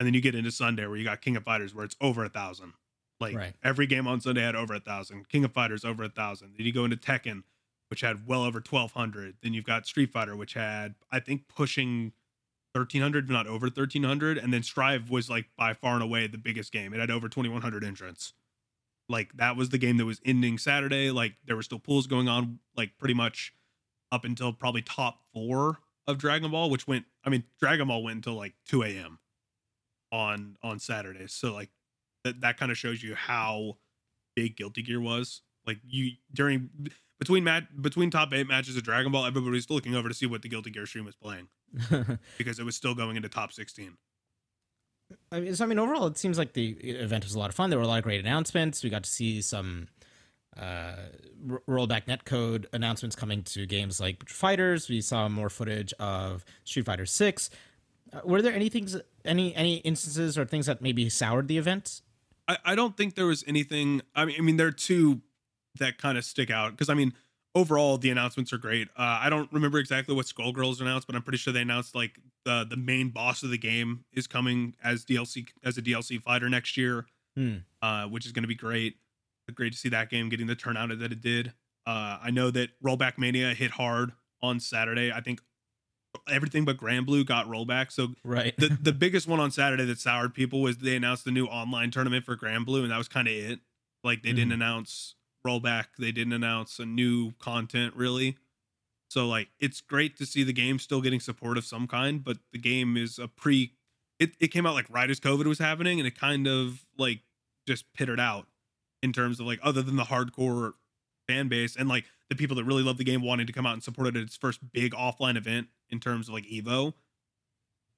And 0.00 0.06
then 0.06 0.12
you 0.14 0.20
get 0.20 0.34
into 0.34 0.50
Sunday 0.50 0.86
where 0.86 0.96
you 0.96 1.04
got 1.04 1.20
King 1.20 1.36
of 1.36 1.44
Fighters 1.44 1.74
where 1.74 1.84
it's 1.84 1.96
over 2.00 2.24
a 2.24 2.28
thousand. 2.28 2.72
Like 3.20 3.34
Right. 3.36 3.54
every 3.62 3.86
game 3.86 4.06
on 4.08 4.20
Sunday 4.20 4.42
had 4.42 4.56
over 4.56 4.74
a 4.74 4.80
thousand. 4.80 5.28
King 5.28 5.44
of 5.44 5.52
Fighters 5.52 5.84
over 5.84 6.02
a 6.04 6.08
thousand. 6.08 6.54
Then 6.56 6.66
you 6.66 6.72
go 6.72 6.84
into 6.84 6.96
Tekken, 6.96 7.44
which 7.88 8.00
had 8.00 8.26
well 8.26 8.42
over 8.42 8.58
1200. 8.60 9.36
Then 9.42 9.54
you've 9.54 9.64
got 9.64 9.86
Street 9.86 10.10
Fighter, 10.12 10.34
which 10.36 10.54
had 10.54 10.94
I 11.10 11.20
think 11.20 11.48
pushing 11.48 12.12
1300, 12.72 13.24
if 13.24 13.30
not 13.30 13.46
over 13.46 13.66
1300. 13.66 14.36
And 14.38 14.52
then 14.52 14.62
Strive 14.62 15.08
was 15.10 15.30
like 15.30 15.46
by 15.56 15.72
far 15.72 15.94
and 15.94 16.02
away 16.02 16.26
the 16.26 16.36
biggest 16.38 16.72
game. 16.72 16.92
It 16.92 17.00
had 17.00 17.10
over 17.10 17.28
2100 17.28 17.84
entrants. 17.84 18.32
Like 19.08 19.34
that 19.36 19.56
was 19.56 19.68
the 19.70 19.78
game 19.78 19.96
that 19.98 20.04
was 20.04 20.20
ending 20.26 20.58
Saturday. 20.58 21.10
Like 21.10 21.36
there 21.46 21.56
were 21.56 21.62
still 21.62 21.78
pools 21.78 22.06
going 22.06 22.28
on, 22.28 22.58
like 22.76 22.98
pretty 22.98 23.14
much 23.14 23.54
up 24.12 24.24
until 24.24 24.52
probably 24.52 24.82
top 24.82 25.20
four 25.32 25.78
of 26.06 26.18
Dragon 26.18 26.50
Ball, 26.50 26.70
which 26.70 26.86
went. 26.86 27.04
I 27.24 27.30
mean, 27.30 27.44
Dragon 27.60 27.88
Ball 27.88 28.02
went 28.02 28.16
until 28.16 28.34
like 28.34 28.54
2 28.68 28.82
a.m. 28.82 29.18
on 30.12 30.56
on 30.62 30.78
Saturday. 30.78 31.26
So 31.26 31.52
like 31.52 31.70
that 32.24 32.40
that 32.40 32.58
kind 32.58 32.70
of 32.70 32.78
shows 32.78 33.02
you 33.02 33.14
how 33.14 33.78
big 34.34 34.56
Guilty 34.56 34.82
Gear 34.82 35.00
was. 35.00 35.42
Like 35.66 35.78
you 35.86 36.12
during 36.32 36.70
between 37.18 37.44
mat 37.44 37.82
between 37.82 38.10
top 38.10 38.32
eight 38.32 38.46
matches 38.46 38.76
of 38.76 38.84
Dragon 38.84 39.10
Ball, 39.10 39.26
everybody 39.26 39.52
was 39.52 39.70
looking 39.70 39.94
over 39.94 40.08
to 40.08 40.14
see 40.14 40.26
what 40.26 40.42
the 40.42 40.48
Guilty 40.48 40.70
Gear 40.70 40.86
stream 40.86 41.04
was 41.04 41.16
playing 41.16 41.48
because 42.38 42.58
it 42.58 42.64
was 42.64 42.76
still 42.76 42.94
going 42.94 43.16
into 43.16 43.28
top 43.28 43.52
16. 43.52 43.96
I 45.30 45.40
mean, 45.40 45.54
so, 45.54 45.64
I 45.64 45.68
mean, 45.68 45.78
overall, 45.78 46.06
it 46.06 46.18
seems 46.18 46.36
like 46.36 46.52
the 46.52 46.70
event 46.70 47.24
was 47.24 47.34
a 47.34 47.38
lot 47.38 47.48
of 47.48 47.54
fun. 47.54 47.70
There 47.70 47.78
were 47.78 47.84
a 47.84 47.88
lot 47.88 47.98
of 47.98 48.04
great 48.04 48.20
announcements. 48.20 48.82
We 48.82 48.90
got 48.90 49.04
to 49.04 49.10
see 49.10 49.40
some 49.40 49.86
uh, 50.60 50.96
rollback 51.68 52.06
netcode 52.06 52.66
announcements 52.72 53.16
coming 53.16 53.42
to 53.42 53.66
games 53.66 54.00
like 54.00 54.28
Fighters. 54.28 54.88
We 54.88 55.00
saw 55.00 55.28
more 55.28 55.50
footage 55.50 55.92
of 55.94 56.44
Street 56.64 56.86
Fighter 56.86 57.06
Six. 57.06 57.50
Uh, 58.12 58.20
were 58.24 58.40
there 58.40 58.52
any 58.52 58.68
things, 58.68 58.96
any 59.24 59.54
any 59.54 59.76
instances 59.78 60.38
or 60.38 60.44
things 60.44 60.66
that 60.66 60.80
maybe 60.80 61.08
soured 61.08 61.48
the 61.48 61.58
event? 61.58 62.02
I, 62.48 62.58
I 62.64 62.74
don't 62.74 62.96
think 62.96 63.14
there 63.14 63.26
was 63.26 63.44
anything. 63.46 64.02
I 64.14 64.24
mean, 64.24 64.36
I 64.38 64.42
mean, 64.42 64.56
there 64.56 64.68
are 64.68 64.72
two 64.72 65.20
that 65.78 65.98
kind 65.98 66.16
of 66.16 66.24
stick 66.24 66.50
out 66.50 66.70
because 66.72 66.88
I 66.88 66.94
mean, 66.94 67.12
overall 67.54 67.98
the 67.98 68.10
announcements 68.10 68.52
are 68.52 68.58
great. 68.58 68.88
Uh, 68.96 69.18
I 69.22 69.30
don't 69.30 69.52
remember 69.52 69.78
exactly 69.78 70.14
what 70.14 70.26
Skullgirls 70.26 70.80
announced, 70.80 71.06
but 71.06 71.16
I'm 71.16 71.22
pretty 71.22 71.38
sure 71.38 71.52
they 71.52 71.62
announced 71.62 71.94
like 71.94 72.18
the 72.44 72.66
the 72.68 72.76
main 72.76 73.10
boss 73.10 73.42
of 73.42 73.50
the 73.50 73.58
game 73.58 74.04
is 74.12 74.26
coming 74.26 74.74
as 74.82 75.04
DLC 75.04 75.48
as 75.64 75.76
a 75.76 75.82
DLC 75.82 76.20
fighter 76.20 76.48
next 76.48 76.76
year, 76.76 77.06
hmm. 77.34 77.56
uh, 77.82 78.04
which 78.06 78.26
is 78.26 78.32
going 78.32 78.44
to 78.44 78.48
be 78.48 78.54
great. 78.54 78.96
Great 79.54 79.72
to 79.72 79.78
see 79.78 79.88
that 79.90 80.10
game 80.10 80.28
getting 80.28 80.46
the 80.46 80.56
turnout 80.56 80.88
that 80.98 81.12
it 81.12 81.20
did. 81.20 81.52
Uh, 81.86 82.18
I 82.22 82.30
know 82.30 82.50
that 82.50 82.70
Rollback 82.84 83.16
Mania 83.16 83.54
hit 83.54 83.72
hard 83.72 84.12
on 84.42 84.58
Saturday. 84.58 85.12
I 85.12 85.20
think 85.20 85.40
everything 86.28 86.64
but 86.64 86.76
Granblue 86.76 87.24
got 87.24 87.46
rollback. 87.46 87.92
So 87.92 88.08
right, 88.24 88.56
the 88.56 88.76
the 88.80 88.92
biggest 89.04 89.26
one 89.26 89.40
on 89.40 89.50
Saturday 89.50 89.84
that 89.84 89.98
soured 89.98 90.34
people 90.34 90.60
was 90.60 90.78
they 90.78 90.96
announced 90.96 91.24
the 91.24 91.30
new 91.30 91.46
online 91.46 91.90
tournament 91.90 92.24
for 92.24 92.36
Granblue, 92.36 92.82
and 92.82 92.90
that 92.90 92.98
was 92.98 93.08
kind 93.08 93.28
of 93.28 93.34
it. 93.34 93.60
Like 94.02 94.22
they 94.22 94.30
mm-hmm. 94.30 94.36
didn't 94.36 94.52
announce 94.52 95.14
rollback. 95.46 95.86
They 95.98 96.12
didn't 96.12 96.32
announce 96.32 96.78
a 96.78 96.86
new 96.86 97.32
content 97.38 97.94
really. 97.94 98.36
So 99.08 99.28
like 99.28 99.48
it's 99.60 99.80
great 99.80 100.16
to 100.18 100.26
see 100.26 100.42
the 100.42 100.52
game 100.52 100.78
still 100.78 101.00
getting 101.00 101.20
support 101.20 101.56
of 101.56 101.64
some 101.64 101.86
kind, 101.86 102.22
but 102.24 102.38
the 102.52 102.58
game 102.58 102.96
is 102.96 103.18
a 103.18 103.28
pre 103.28 103.72
it, 104.18 104.32
it 104.40 104.48
came 104.48 104.66
out 104.66 104.74
like 104.74 104.86
right 104.88 105.10
as 105.10 105.20
COVID 105.20 105.46
was 105.46 105.58
happening 105.58 106.00
and 106.00 106.06
it 106.06 106.18
kind 106.18 106.46
of 106.46 106.84
like 106.98 107.20
just 107.66 107.92
pittered 107.92 108.20
out 108.20 108.46
in 109.06 109.12
terms 109.12 109.38
of 109.38 109.46
like 109.46 109.60
other 109.62 109.82
than 109.82 109.94
the 109.94 110.04
hardcore 110.04 110.72
fan 111.28 111.46
base 111.48 111.76
and 111.76 111.88
like 111.88 112.04
the 112.28 112.34
people 112.34 112.56
that 112.56 112.64
really 112.64 112.82
love 112.82 112.98
the 112.98 113.04
game 113.04 113.22
wanting 113.22 113.46
to 113.46 113.52
come 113.52 113.64
out 113.64 113.72
and 113.72 113.82
support 113.82 114.08
it 114.08 114.16
at 114.16 114.22
its 114.22 114.36
first 114.36 114.60
big 114.72 114.92
offline 114.92 115.36
event 115.36 115.68
in 115.88 116.00
terms 116.00 116.28
of 116.28 116.34
like 116.34 116.44
Evo. 116.44 116.92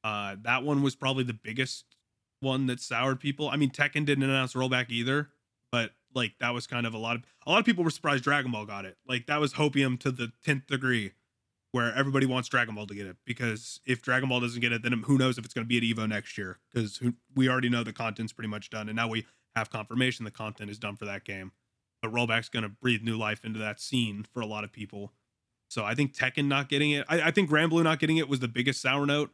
Uh 0.04 0.36
that 0.42 0.62
one 0.62 0.82
was 0.82 0.94
probably 0.94 1.24
the 1.24 1.32
biggest 1.32 1.96
one 2.40 2.66
that 2.66 2.78
soured 2.78 3.20
people. 3.20 3.48
I 3.48 3.56
mean 3.56 3.70
Tekken 3.70 4.04
didn't 4.04 4.22
announce 4.22 4.52
rollback 4.52 4.90
either, 4.90 5.30
but 5.72 5.92
like 6.14 6.34
that 6.40 6.52
was 6.52 6.66
kind 6.66 6.86
of 6.86 6.92
a 6.92 6.98
lot 6.98 7.16
of 7.16 7.22
a 7.46 7.50
lot 7.50 7.58
of 7.58 7.64
people 7.64 7.82
were 7.82 7.90
surprised 7.90 8.22
Dragon 8.22 8.52
Ball 8.52 8.66
got 8.66 8.84
it. 8.84 8.98
Like 9.08 9.26
that 9.26 9.40
was 9.40 9.54
hopium 9.54 9.98
to 10.00 10.10
the 10.10 10.30
tenth 10.44 10.66
degree, 10.66 11.12
where 11.72 11.94
everybody 11.94 12.26
wants 12.26 12.50
Dragon 12.50 12.74
Ball 12.74 12.86
to 12.86 12.94
get 12.94 13.06
it 13.06 13.16
because 13.24 13.80
if 13.86 14.02
Dragon 14.02 14.28
Ball 14.28 14.40
doesn't 14.40 14.60
get 14.60 14.72
it, 14.72 14.82
then 14.82 14.92
who 15.06 15.16
knows 15.16 15.38
if 15.38 15.44
it's 15.46 15.54
going 15.54 15.64
to 15.64 15.68
be 15.68 15.78
at 15.78 15.96
Evo 15.96 16.06
next 16.06 16.36
year? 16.36 16.58
Because 16.70 17.00
we 17.34 17.48
already 17.48 17.70
know 17.70 17.82
the 17.82 17.94
content's 17.94 18.34
pretty 18.34 18.48
much 18.48 18.68
done, 18.68 18.88
and 18.90 18.96
now 18.96 19.08
we 19.08 19.24
have 19.57 19.71
confirmation 19.71 20.25
the 20.25 20.31
content 20.31 20.71
is 20.71 20.78
done 20.78 20.97
for 20.97 21.05
that 21.05 21.25
game. 21.25 21.52
But 22.02 22.12
rollback's 22.12 22.49
going 22.49 22.62
to 22.62 22.69
breathe 22.69 23.02
new 23.02 23.17
life 23.17 23.45
into 23.45 23.59
that 23.59 23.81
scene 23.81 24.25
for 24.33 24.40
a 24.40 24.47
lot 24.47 24.64
of 24.64 24.73
people. 24.73 25.12
So 25.69 25.85
I 25.85 25.95
think 25.95 26.14
Tekken 26.14 26.47
not 26.47 26.69
getting 26.69 26.93
it, 26.93 27.05
I, 27.09 27.23
I 27.23 27.31
think 27.31 27.50
Granblue 27.50 27.83
not 27.83 27.99
getting 27.99 28.17
it 28.17 28.28
was 28.28 28.40
the 28.40 28.49
biggest 28.49 28.81
sour 28.81 29.05
note, 29.05 29.31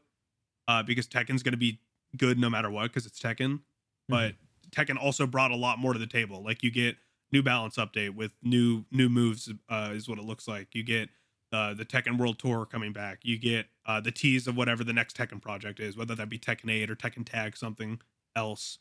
uh, 0.67 0.83
because 0.83 1.07
Tekken's 1.07 1.43
going 1.43 1.53
to 1.53 1.59
be 1.59 1.81
good 2.17 2.39
no 2.39 2.49
matter 2.49 2.71
what 2.71 2.85
because 2.85 3.07
it's 3.07 3.21
Tekken. 3.21 3.61
But 4.09 4.33
mm-hmm. 4.33 4.83
Tekken 4.83 5.03
also 5.03 5.27
brought 5.27 5.51
a 5.51 5.57
lot 5.57 5.79
more 5.79 5.93
to 5.93 5.99
the 5.99 6.07
table. 6.07 6.43
Like 6.43 6.63
you 6.63 6.71
get 6.71 6.97
New 7.33 7.43
Balance 7.43 7.77
update 7.77 8.15
with 8.15 8.33
new 8.43 8.85
new 8.91 9.09
moves 9.09 9.51
uh, 9.69 9.91
is 9.93 10.09
what 10.09 10.19
it 10.19 10.25
looks 10.25 10.49
like. 10.49 10.69
You 10.75 10.83
get 10.83 11.09
uh, 11.53 11.75
the 11.75 11.85
Tekken 11.85 12.19
World 12.19 12.39
Tour 12.39 12.67
coming 12.67 12.93
back. 12.93 13.21
You 13.23 13.39
get 13.39 13.67
uh, 13.87 14.01
the 14.01 14.11
tease 14.11 14.47
of 14.47 14.57
whatever 14.57 14.85
the 14.85 14.93
next 14.93 15.17
Tekken 15.17 15.41
project 15.41 15.81
is, 15.81 15.97
whether 15.97 16.15
that 16.15 16.29
be 16.29 16.39
Tekken 16.39 16.71
8 16.71 16.91
or 16.91 16.97
Tekken 16.97 17.25
Tag 17.25 17.57
something 17.57 18.01
else. 18.35 18.79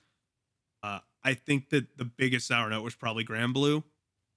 Uh, 0.82 1.00
I 1.24 1.34
think 1.34 1.70
that 1.70 1.98
the 1.98 2.06
biggest 2.06 2.48
sour 2.48 2.70
note 2.70 2.84
was 2.84 2.96
probably 2.96 3.24
Granblue. 3.24 3.84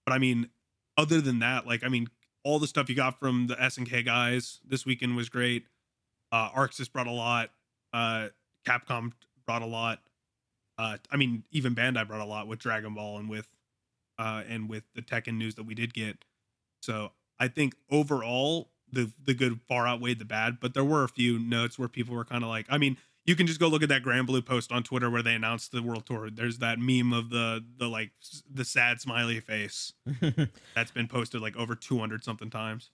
but 0.05 0.13
I 0.13 0.19
mean, 0.19 0.51
other 0.97 1.21
than 1.21 1.41
that, 1.41 1.67
like 1.67 1.85
I 1.85 1.89
mean, 1.89 2.09
all 2.45 2.59
the 2.59 2.67
stuff 2.67 2.89
you 2.89 2.95
got 2.95 3.19
from 3.19 3.49
the 3.49 3.57
SNK 3.57 4.05
guys 4.05 4.61
this 4.67 4.87
weekend 4.87 5.17
was 5.17 5.29
great. 5.29 5.65
Uh, 6.33 6.51
ArcSys 6.51 6.91
brought 6.91 7.07
a 7.07 7.13
lot. 7.13 7.51
Uh, 7.93 8.29
Capcom 8.67 9.13
brought 9.47 9.63
a 9.63 9.67
lot 9.67 10.01
uh, 10.79 10.99
I 11.11 11.17
mean, 11.17 11.45
even 11.51 11.75
Bandai 11.75 12.07
brought 12.07 12.21
a 12.21 12.27
lot 12.27 12.49
with 12.49 12.59
Dragon 12.59 12.95
Ball 12.95 13.19
and 13.19 13.29
with 13.29 13.49
uh, 14.19 14.43
and 14.49 14.69
with 14.69 14.85
the 14.95 15.03
Tekken 15.03 15.37
news 15.37 15.55
that 15.55 15.65
we 15.65 15.75
did 15.75 15.95
get. 15.95 16.25
So 16.83 17.13
I 17.39 17.49
think 17.49 17.75
overall 17.91 18.71
the 18.91 19.13
the 19.25 19.35
good 19.35 19.61
far 19.67 19.87
outweighed 19.87 20.19
the 20.19 20.25
bad, 20.25 20.59
but 20.61 20.75
there 20.75 20.85
were 20.85 21.05
a 21.05 21.09
few 21.09 21.39
notes 21.39 21.79
where 21.79 21.89
people 21.89 22.15
were 22.15 22.25
kind 22.25 22.45
of 22.45 22.51
like, 22.51 22.67
I 22.69 22.79
mean, 22.79 22.99
you 23.27 23.37
can 23.37 23.47
just 23.47 23.61
go 23.61 23.69
look 23.69 23.83
at 23.83 23.89
that 23.89 24.03
Granblue 24.03 24.45
post 24.47 24.73
on 24.73 24.83
Twitter 24.83 25.11
where 25.11 25.23
they 25.23 25.35
announced 25.35 25.73
the 25.73 25.83
world 25.83 26.07
tour. 26.07 26.31
There's 26.31 26.59
that 26.59 26.79
meme 26.79 27.13
of 27.13 27.31
the 27.31 27.65
the 27.79 27.89
like 27.89 28.13
the 28.53 28.65
sad 28.65 29.01
smiley 29.01 29.41
face 29.41 29.93
that's 30.75 30.91
been 30.93 31.09
posted 31.09 31.41
like 31.43 31.57
over 31.57 31.75
200 31.75 32.25
something 32.25 32.51
times. 32.51 32.91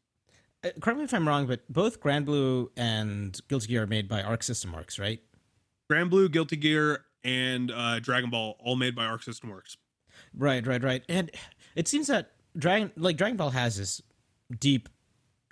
Uh, 0.64 0.70
correct 0.80 0.98
me 0.98 1.04
if 1.04 1.12
I'm 1.12 1.26
wrong, 1.28 1.46
but 1.46 1.60
both 1.68 2.00
Granblue 2.00 2.68
and 2.76 3.38
Guilty 3.48 3.68
Gear 3.68 3.82
are 3.82 3.86
made 3.86 4.08
by 4.08 4.22
Arc 4.22 4.42
System 4.42 4.72
Works, 4.72 4.98
right? 4.98 5.20
Grand 5.88 6.08
Blue, 6.08 6.28
Guilty 6.28 6.56
Gear, 6.56 7.04
and 7.24 7.70
uh, 7.70 8.00
Dragon 8.00 8.30
Ball, 8.30 8.56
all 8.60 8.76
made 8.76 8.94
by 8.94 9.04
Arc 9.04 9.22
System 9.22 9.50
Works. 9.50 9.76
Right, 10.34 10.66
right, 10.66 10.82
right. 10.82 11.02
And 11.08 11.30
it 11.74 11.88
seems 11.88 12.06
that 12.06 12.30
Dragon, 12.56 12.92
like 12.96 13.16
Dragon 13.16 13.36
Ball, 13.36 13.50
has 13.50 13.76
this 13.76 14.00
deep, 14.58 14.88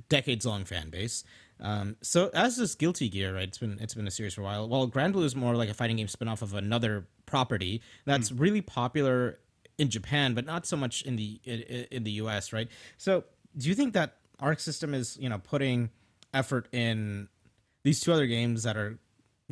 decades-long 0.09 0.65
fan 0.65 0.89
base. 0.89 1.25
Um, 1.61 1.97
so 2.03 2.31
as 2.33 2.57
this 2.57 2.75
Guilty 2.75 3.09
Gear, 3.09 3.35
right? 3.35 3.49
It's 3.49 3.59
been 3.59 3.79
it's 3.81 3.95
been 3.95 4.07
a 4.07 4.11
series 4.11 4.35
for 4.35 4.41
a 4.41 4.45
while. 4.45 4.69
While 4.69 4.89
Granblue 4.89 5.25
is 5.25 5.37
more 5.37 5.55
like 5.55 5.69
a 5.69 5.75
fighting 5.75 5.97
game 5.97 6.09
spin-off 6.09 6.43
of 6.43 6.55
another 6.55 7.07
property 7.27 7.83
that's 8.07 8.31
mm. 8.31 8.41
really 8.41 8.61
popular 8.61 9.39
in 9.79 9.89
Japan, 9.91 10.35
but 10.35 10.47
not 10.47 10.67
so 10.67 10.77
much 10.77 11.03
in 11.03 11.17
the 11.17 11.41
in, 11.45 11.61
in 11.91 12.05
the 12.05 12.13
U.S. 12.13 12.53
Right? 12.53 12.69
So 12.97 13.25
do 13.57 13.69
you 13.69 13.75
think 13.75 13.95
that 13.95 14.17
Arc 14.39 14.61
System 14.61 14.95
is 14.95 15.19
you 15.21 15.29
know 15.29 15.39
putting 15.39 15.91
effort 16.33 16.69
in 16.73 17.29
these 17.85 18.01
two 18.01 18.13
other 18.13 18.27
games 18.27 18.63
that 18.63 18.77
are 18.77 18.99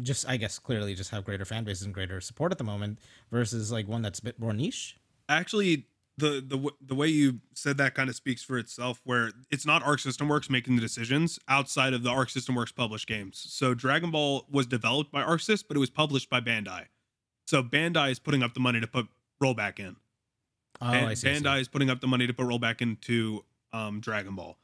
just 0.00 0.28
I 0.28 0.36
guess 0.36 0.58
clearly 0.58 0.94
just 0.94 1.10
have 1.10 1.24
greater 1.24 1.44
fan 1.44 1.64
bases 1.64 1.84
and 1.84 1.92
greater 1.92 2.20
support 2.20 2.52
at 2.52 2.58
the 2.58 2.64
moment 2.64 2.98
versus 3.30 3.72
like 3.72 3.88
one 3.88 4.02
that's 4.02 4.18
a 4.18 4.24
bit 4.24 4.38
more 4.38 4.52
niche. 4.52 4.96
Actually, 5.28 5.87
the 6.18 6.44
the 6.44 6.70
the 6.84 6.94
way 6.94 7.06
you 7.06 7.40
said 7.54 7.78
that 7.78 7.94
kind 7.94 8.10
of 8.10 8.16
speaks 8.16 8.42
for 8.42 8.58
itself. 8.58 9.00
Where 9.04 9.30
it's 9.50 9.64
not 9.64 9.82
Arc 9.82 10.00
System 10.00 10.28
Works 10.28 10.50
making 10.50 10.74
the 10.74 10.82
decisions 10.82 11.38
outside 11.48 11.94
of 11.94 12.02
the 12.02 12.10
Arc 12.10 12.28
System 12.28 12.54
Works 12.54 12.72
published 12.72 13.06
games. 13.06 13.46
So 13.48 13.72
Dragon 13.72 14.10
Ball 14.10 14.44
was 14.50 14.66
developed 14.66 15.12
by 15.12 15.22
ArcSys, 15.22 15.64
but 15.66 15.76
it 15.76 15.80
was 15.80 15.90
published 15.90 16.28
by 16.28 16.40
Bandai. 16.40 16.86
So 17.46 17.62
Bandai 17.62 18.10
is 18.10 18.18
putting 18.18 18.42
up 18.42 18.52
the 18.52 18.60
money 18.60 18.80
to 18.80 18.86
put 18.86 19.06
rollback 19.42 19.78
in. 19.78 19.96
Oh, 20.80 20.92
and 20.92 21.06
I 21.06 21.14
see, 21.14 21.28
Bandai 21.28 21.46
I 21.46 21.54
see. 21.56 21.60
is 21.62 21.68
putting 21.68 21.88
up 21.88 22.00
the 22.00 22.08
money 22.08 22.26
to 22.26 22.34
put 22.34 22.46
rollback 22.46 22.82
into 22.82 23.44
um, 23.72 24.00
Dragon 24.00 24.34
Ball. 24.34 24.58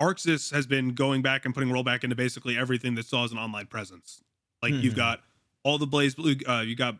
ArcSys 0.00 0.52
has 0.52 0.66
been 0.66 0.94
going 0.94 1.22
back 1.22 1.44
and 1.44 1.54
putting 1.54 1.68
rollback 1.68 2.04
into 2.04 2.16
basically 2.16 2.56
everything 2.56 2.94
that 2.94 3.06
saw 3.06 3.24
as 3.24 3.32
an 3.32 3.38
online 3.38 3.66
presence. 3.66 4.22
Like 4.62 4.72
mm-hmm. 4.72 4.82
you've 4.82 4.96
got 4.96 5.20
all 5.64 5.78
the 5.78 5.86
BlazBlue, 5.86 6.48
uh, 6.48 6.62
you 6.62 6.76
got 6.76 6.96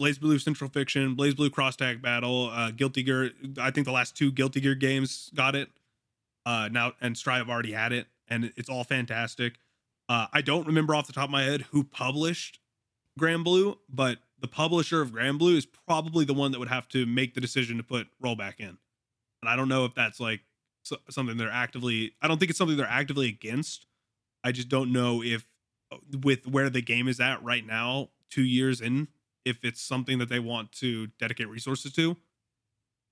BlazBlue 0.00 0.40
Central 0.40 0.70
Fiction, 0.70 1.16
BlazBlue 1.16 1.52
Cross 1.52 1.76
Tag 1.76 2.02
Battle, 2.02 2.50
uh, 2.52 2.70
Guilty 2.70 3.02
Gear. 3.02 3.32
I 3.58 3.70
think 3.70 3.86
the 3.86 3.92
last 3.92 4.16
two 4.16 4.32
Guilty 4.32 4.60
Gear 4.60 4.74
games 4.74 5.30
got 5.34 5.54
it. 5.54 5.70
Uh, 6.44 6.68
now 6.70 6.92
and 7.00 7.16
Strive 7.16 7.48
already 7.48 7.72
had 7.72 7.92
it, 7.92 8.06
and 8.28 8.52
it's 8.56 8.68
all 8.68 8.84
fantastic. 8.84 9.54
Uh, 10.08 10.26
I 10.32 10.40
don't 10.40 10.66
remember 10.66 10.94
off 10.94 11.06
the 11.06 11.12
top 11.12 11.24
of 11.24 11.30
my 11.30 11.42
head 11.42 11.62
who 11.72 11.82
published 11.82 12.60
Granblue, 13.18 13.78
but 13.88 14.18
the 14.38 14.48
publisher 14.48 15.00
of 15.00 15.10
Granblue 15.10 15.56
is 15.56 15.66
probably 15.66 16.24
the 16.24 16.34
one 16.34 16.52
that 16.52 16.58
would 16.58 16.68
have 16.68 16.88
to 16.90 17.06
make 17.06 17.34
the 17.34 17.40
decision 17.40 17.76
to 17.78 17.82
put 17.82 18.06
rollback 18.22 18.60
in. 18.60 18.78
And 19.42 19.48
I 19.48 19.56
don't 19.56 19.68
know 19.68 19.84
if 19.84 19.94
that's 19.94 20.20
like 20.20 20.42
something 21.10 21.36
they're 21.36 21.50
actively. 21.50 22.12
I 22.22 22.28
don't 22.28 22.38
think 22.38 22.50
it's 22.50 22.58
something 22.58 22.76
they're 22.76 22.86
actively 22.86 23.28
against. 23.28 23.86
I 24.44 24.52
just 24.52 24.68
don't 24.68 24.92
know 24.92 25.22
if 25.22 25.44
with 26.22 26.46
where 26.46 26.70
the 26.70 26.82
game 26.82 27.08
is 27.08 27.20
at 27.20 27.42
right 27.42 27.66
now, 27.66 28.10
two 28.30 28.44
years 28.44 28.80
in, 28.80 29.08
if 29.46 29.64
it's 29.64 29.80
something 29.80 30.18
that 30.18 30.28
they 30.28 30.40
want 30.40 30.72
to 30.72 31.06
dedicate 31.18 31.48
resources 31.48 31.92
to, 31.92 32.16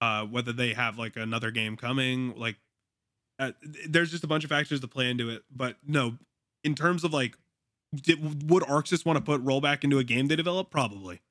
uh, 0.00 0.24
whether 0.24 0.52
they 0.52 0.74
have 0.74 0.98
like 0.98 1.16
another 1.16 1.52
game 1.52 1.76
coming, 1.76 2.36
like 2.36 2.56
uh, 3.38 3.52
there's 3.88 4.10
just 4.10 4.24
a 4.24 4.26
bunch 4.26 4.42
of 4.42 4.50
factors 4.50 4.80
to 4.80 4.88
play 4.88 5.08
into 5.08 5.30
it. 5.30 5.44
But 5.54 5.76
no, 5.86 6.18
in 6.64 6.74
terms 6.74 7.04
of 7.04 7.12
like, 7.12 7.38
did, 7.94 8.50
would 8.50 8.64
ArcSys 8.64 9.06
want 9.06 9.16
to 9.16 9.22
put 9.22 9.44
rollback 9.44 9.84
into 9.84 9.98
a 9.98 10.04
game 10.04 10.26
they 10.26 10.34
develop? 10.36 10.70
Probably. 10.70 11.22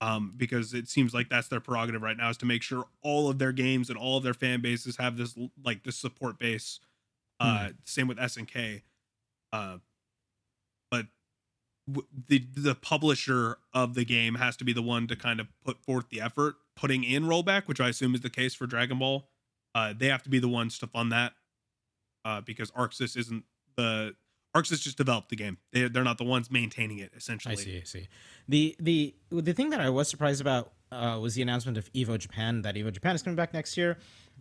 Um, 0.00 0.32
because 0.36 0.72
it 0.72 0.88
seems 0.88 1.12
like 1.12 1.28
that's 1.28 1.48
their 1.48 1.60
prerogative 1.60 2.00
right 2.00 2.16
now 2.16 2.30
is 2.30 2.38
to 2.38 2.46
make 2.46 2.62
sure 2.62 2.84
all 3.02 3.28
of 3.28 3.38
their 3.38 3.52
games 3.52 3.90
and 3.90 3.98
all 3.98 4.16
of 4.16 4.22
their 4.22 4.32
fan 4.32 4.62
bases 4.62 4.96
have 4.96 5.16
this 5.16 5.36
like 5.62 5.82
this 5.82 5.96
support 5.96 6.38
base. 6.38 6.78
Uh, 7.40 7.66
hmm. 7.66 7.72
Same 7.84 8.06
with 8.06 8.16
SNK. 8.16 8.82
Uh, 9.52 9.78
the 12.28 12.46
the 12.54 12.74
publisher 12.74 13.58
of 13.72 13.94
the 13.94 14.04
game 14.04 14.36
has 14.36 14.56
to 14.56 14.64
be 14.64 14.72
the 14.72 14.82
one 14.82 15.06
to 15.06 15.16
kind 15.16 15.40
of 15.40 15.48
put 15.64 15.82
forth 15.84 16.08
the 16.10 16.20
effort 16.20 16.56
putting 16.76 17.04
in 17.04 17.24
rollback 17.24 17.66
which 17.66 17.80
i 17.80 17.88
assume 17.88 18.14
is 18.14 18.20
the 18.20 18.30
case 18.30 18.54
for 18.54 18.66
dragon 18.66 18.98
ball 18.98 19.28
uh, 19.74 19.94
they 19.96 20.08
have 20.08 20.22
to 20.22 20.30
be 20.30 20.40
the 20.40 20.48
ones 20.48 20.78
to 20.78 20.86
fund 20.86 21.12
that 21.12 21.32
uh, 22.24 22.40
because 22.40 22.70
arcsys 22.72 23.16
isn't 23.16 23.44
the 23.76 24.14
arcsys 24.56 24.82
just 24.82 24.96
developed 24.96 25.28
the 25.28 25.36
game 25.36 25.58
they, 25.72 25.88
they're 25.88 26.04
not 26.04 26.18
the 26.18 26.24
ones 26.24 26.50
maintaining 26.50 26.98
it 26.98 27.12
essentially 27.16 27.52
i 27.52 27.56
see 27.56 27.78
i 27.78 27.84
see 27.84 28.08
the 28.48 28.76
the 28.80 29.14
the 29.30 29.52
thing 29.52 29.70
that 29.70 29.80
i 29.80 29.88
was 29.88 30.08
surprised 30.08 30.40
about 30.40 30.72
uh, 30.92 31.18
was 31.20 31.34
the 31.34 31.42
announcement 31.42 31.78
of 31.78 31.92
Evo 31.92 32.18
Japan 32.18 32.62
that 32.62 32.74
Evo 32.74 32.92
Japan 32.92 33.14
is 33.14 33.22
coming 33.22 33.36
back 33.36 33.54
next 33.54 33.76
year. 33.76 33.98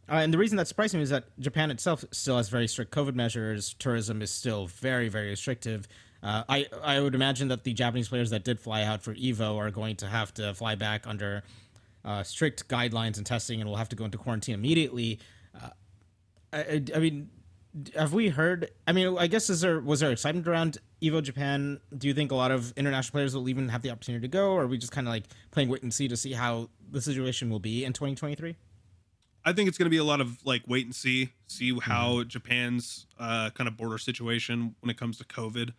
Uh, 0.10 0.16
and 0.16 0.34
the 0.34 0.38
reason 0.38 0.58
that 0.58 0.68
surprised 0.68 0.96
me 0.96 1.02
is 1.02 1.12
that 1.12 1.26
Japan 1.40 1.70
itself 1.70 2.04
still 2.12 2.38
has 2.38 2.50
very 2.50 2.68
strict 2.68 2.92
COVID 2.92 3.14
measures. 3.14 3.76
Tourism 3.78 4.22
is 4.22 4.32
still 4.32 4.66
very, 4.68 5.08
very 5.10 5.30
restrictive. 5.30 5.88
Uh, 6.22 6.44
I 6.50 6.68
I 6.84 7.00
would 7.00 7.16
imagine 7.16 7.48
that 7.48 7.64
the 7.64 7.74
Japanese 7.74 8.10
players 8.10 8.30
that 8.32 8.44
did 8.44 8.60
fly 8.60 8.84
out 8.84 9.02
for 9.02 9.16
Evo 9.16 9.56
are 9.56 9.72
going 9.72 9.96
to 9.98 10.08
have 10.08 10.34
to 10.36 10.54
fly 10.54 10.76
back 10.76 11.08
under 11.08 11.44
uh, 12.04 12.24
strict 12.24 12.68
guidelines 12.68 13.18
and 13.18 13.26
testing, 13.26 13.62
and 13.62 13.70
will 13.70 13.78
have 13.78 13.90
to 13.90 13.96
go 13.96 14.06
into 14.06 14.18
quarantine 14.18 14.56
immediately. 14.56 15.20
Uh, 15.56 15.70
I, 16.52 16.84
I, 16.96 17.00
mean, 17.00 17.30
have 17.96 18.14
we 18.14 18.30
heard? 18.30 18.70
I 18.86 18.92
mean, 18.92 19.18
I 19.18 19.28
guess 19.28 19.50
is 19.50 19.62
there 19.62 19.80
was 19.80 20.02
there 20.02 20.12
excitement 20.12 20.48
around 20.48 20.78
Evo 21.02 21.24
Japan? 21.24 21.80
Do 21.98 22.08
you 22.08 22.14
think 22.14 22.32
a 22.32 22.36
lot 22.36 22.52
of 22.52 22.74
international 22.76 23.14
players 23.14 23.34
will 23.34 23.48
even 23.48 23.70
have 23.70 23.82
the 23.82 23.92
opportunity 23.92 24.24
to 24.24 24.32
go, 24.32 24.52
or 24.52 24.64
are 24.64 24.68
we 24.68 24.78
just 24.78 24.92
kind 24.92 25.08
of 25.08 25.14
like 25.14 25.26
playing 25.52 25.70
wait 25.70 25.84
and 25.84 25.94
see 25.94 26.10
to 26.10 26.18
see 26.18 26.34
how 26.34 26.70
the 26.92 27.02
situation 27.02 27.50
will 27.50 27.60
be 27.60 27.86
in 27.86 27.94
2023? 27.94 28.56
I 29.46 29.54
think 29.54 29.70
it's 29.70 29.78
going 29.78 29.86
to 29.86 29.90
be 29.90 29.98
a 29.98 30.04
lot 30.04 30.20
of 30.20 30.46
like 30.46 30.64
wait 30.68 30.86
and 30.86 30.94
see, 30.94 31.30
see 31.48 31.78
how 31.80 32.16
mm-hmm. 32.16 32.28
Japan's 32.28 33.08
uh, 33.18 33.52
kind 33.52 33.70
of 33.70 33.78
border 33.78 33.98
situation 33.98 34.76
when 34.82 34.90
it 34.90 34.98
comes 34.98 35.18
to 35.20 35.24
COVID 35.24 35.72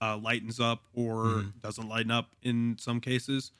uh, 0.00 0.16
lightens 0.16 0.60
up 0.60 0.82
or 0.94 1.24
mm-hmm. 1.24 1.48
doesn't 1.62 1.88
lighten 1.88 2.10
up 2.10 2.30
in 2.42 2.76
some 2.78 3.00
cases. 3.00 3.52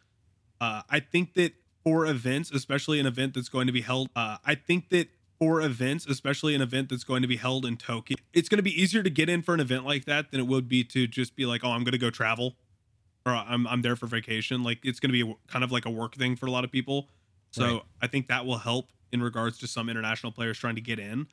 Uh, 0.60 0.82
I 0.88 1.00
think 1.00 1.34
that 1.34 1.54
for 1.82 2.06
events, 2.06 2.50
especially 2.50 2.98
an 2.98 3.06
event 3.06 3.34
that's 3.34 3.48
going 3.48 3.66
to 3.66 3.72
be 3.72 3.82
held, 3.82 4.08
uh, 4.16 4.38
I 4.44 4.54
think 4.54 4.88
that 4.90 5.08
for 5.38 5.60
events, 5.60 6.06
especially 6.06 6.54
an 6.54 6.62
event 6.62 6.88
that's 6.88 7.04
going 7.04 7.22
to 7.22 7.28
be 7.28 7.36
held 7.36 7.66
in 7.66 7.76
Tokyo, 7.76 8.16
it's 8.32 8.48
going 8.48 8.58
to 8.58 8.62
be 8.62 8.80
easier 8.80 9.02
to 9.02 9.10
get 9.10 9.28
in 9.28 9.42
for 9.42 9.54
an 9.54 9.60
event 9.60 9.84
like 9.84 10.04
that 10.06 10.30
than 10.30 10.40
it 10.40 10.46
would 10.46 10.68
be 10.68 10.82
to 10.84 11.06
just 11.06 11.36
be 11.36 11.46
like, 11.46 11.62
oh, 11.64 11.70
I'm 11.70 11.84
going 11.84 11.92
to 11.92 11.98
go 11.98 12.10
travel 12.10 12.56
or 13.26 13.32
I'm, 13.32 13.66
I'm 13.66 13.82
there 13.82 13.96
for 13.96 14.06
vacation. 14.06 14.62
Like 14.62 14.78
it's 14.84 15.00
going 15.00 15.12
to 15.12 15.24
be 15.24 15.34
kind 15.48 15.64
of 15.64 15.72
like 15.72 15.84
a 15.84 15.90
work 15.90 16.14
thing 16.14 16.36
for 16.36 16.46
a 16.46 16.50
lot 16.50 16.64
of 16.64 16.72
people. 16.72 17.08
So 17.50 17.64
right. 17.64 17.82
I 18.02 18.06
think 18.06 18.28
that 18.28 18.46
will 18.46 18.58
help 18.58 18.90
in 19.12 19.22
regards 19.22 19.58
to 19.58 19.66
some 19.66 19.88
international 19.88 20.32
players 20.32 20.58
trying 20.58 20.76
to 20.76 20.80
get 20.80 20.98
in. 20.98 21.26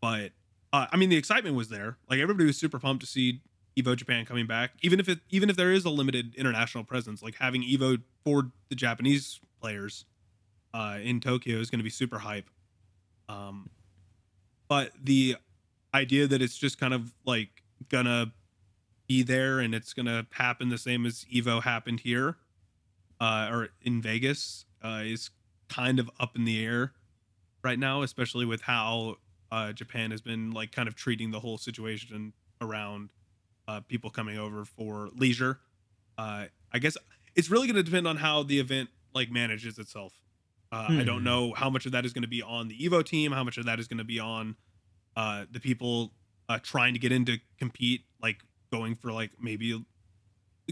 But 0.00 0.32
uh, 0.72 0.86
I 0.90 0.96
mean, 0.96 1.08
the 1.08 1.16
excitement 1.16 1.56
was 1.56 1.68
there. 1.68 1.96
Like 2.08 2.20
everybody 2.20 2.46
was 2.46 2.58
super 2.58 2.78
pumped 2.78 3.02
to 3.02 3.06
see 3.06 3.40
Evo 3.76 3.96
Japan 3.96 4.24
coming 4.24 4.46
back, 4.46 4.72
even 4.82 5.00
if 5.00 5.08
it 5.08 5.20
even 5.30 5.48
if 5.48 5.56
there 5.56 5.72
is 5.72 5.84
a 5.84 5.90
limited 5.90 6.34
international 6.34 6.84
presence, 6.84 7.22
like 7.22 7.36
having 7.36 7.62
Evo 7.62 8.02
for 8.24 8.50
the 8.68 8.74
Japanese 8.74 9.40
players 9.60 10.04
uh, 10.74 10.98
in 11.02 11.20
Tokyo 11.20 11.58
is 11.58 11.70
going 11.70 11.78
to 11.78 11.84
be 11.84 11.90
super 11.90 12.18
hype. 12.18 12.48
Um, 13.28 13.70
but 14.68 14.92
the 15.02 15.36
idea 15.94 16.26
that 16.26 16.42
it's 16.42 16.56
just 16.56 16.78
kind 16.78 16.94
of 16.94 17.12
like 17.24 17.62
gonna 17.88 18.32
be 19.08 19.22
there 19.22 19.60
and 19.60 19.74
it's 19.74 19.92
gonna 19.92 20.26
happen 20.32 20.68
the 20.68 20.78
same 20.78 21.04
as 21.06 21.26
Evo 21.32 21.62
happened 21.62 22.00
here, 22.00 22.36
uh, 23.20 23.48
or 23.50 23.68
in 23.82 24.00
Vegas, 24.00 24.64
uh, 24.82 25.02
is 25.04 25.30
kind 25.68 25.98
of 25.98 26.10
up 26.20 26.36
in 26.36 26.44
the 26.44 26.64
air 26.64 26.92
right 27.62 27.78
now, 27.78 28.02
especially 28.02 28.44
with 28.44 28.62
how 28.62 29.16
uh, 29.50 29.72
Japan 29.72 30.10
has 30.10 30.20
been 30.20 30.50
like 30.50 30.72
kind 30.72 30.88
of 30.88 30.94
treating 30.94 31.30
the 31.30 31.40
whole 31.40 31.58
situation 31.58 32.32
around 32.60 33.12
uh, 33.68 33.80
people 33.80 34.10
coming 34.10 34.38
over 34.38 34.64
for 34.64 35.08
leisure. 35.14 35.60
Uh, 36.18 36.46
I 36.72 36.78
guess 36.78 36.96
it's 37.34 37.50
really 37.50 37.66
going 37.66 37.76
to 37.76 37.82
depend 37.82 38.06
on 38.06 38.16
how 38.16 38.42
the 38.42 38.58
event 38.58 38.88
like 39.14 39.30
manages 39.30 39.78
itself. 39.78 40.12
Uh, 40.70 40.86
hmm. 40.86 41.00
I 41.00 41.04
don't 41.04 41.18
hmm. 41.18 41.24
know 41.24 41.52
how 41.54 41.70
much 41.70 41.86
of 41.86 41.92
that 41.92 42.04
is 42.04 42.12
going 42.12 42.22
to 42.22 42.28
be 42.28 42.42
on 42.42 42.68
the 42.68 42.78
Evo 42.78 43.04
team, 43.04 43.32
how 43.32 43.44
much 43.44 43.58
of 43.58 43.66
that 43.66 43.78
is 43.78 43.88
going 43.88 43.98
to 43.98 44.04
be 44.04 44.18
on 44.18 44.56
uh, 45.16 45.44
the 45.50 45.60
people 45.60 46.12
uh, 46.48 46.58
trying 46.62 46.94
to 46.94 46.98
get 46.98 47.12
in 47.12 47.24
to 47.26 47.38
compete, 47.58 48.02
like 48.22 48.38
going 48.70 48.96
for 48.96 49.12
like 49.12 49.30
maybe 49.40 49.84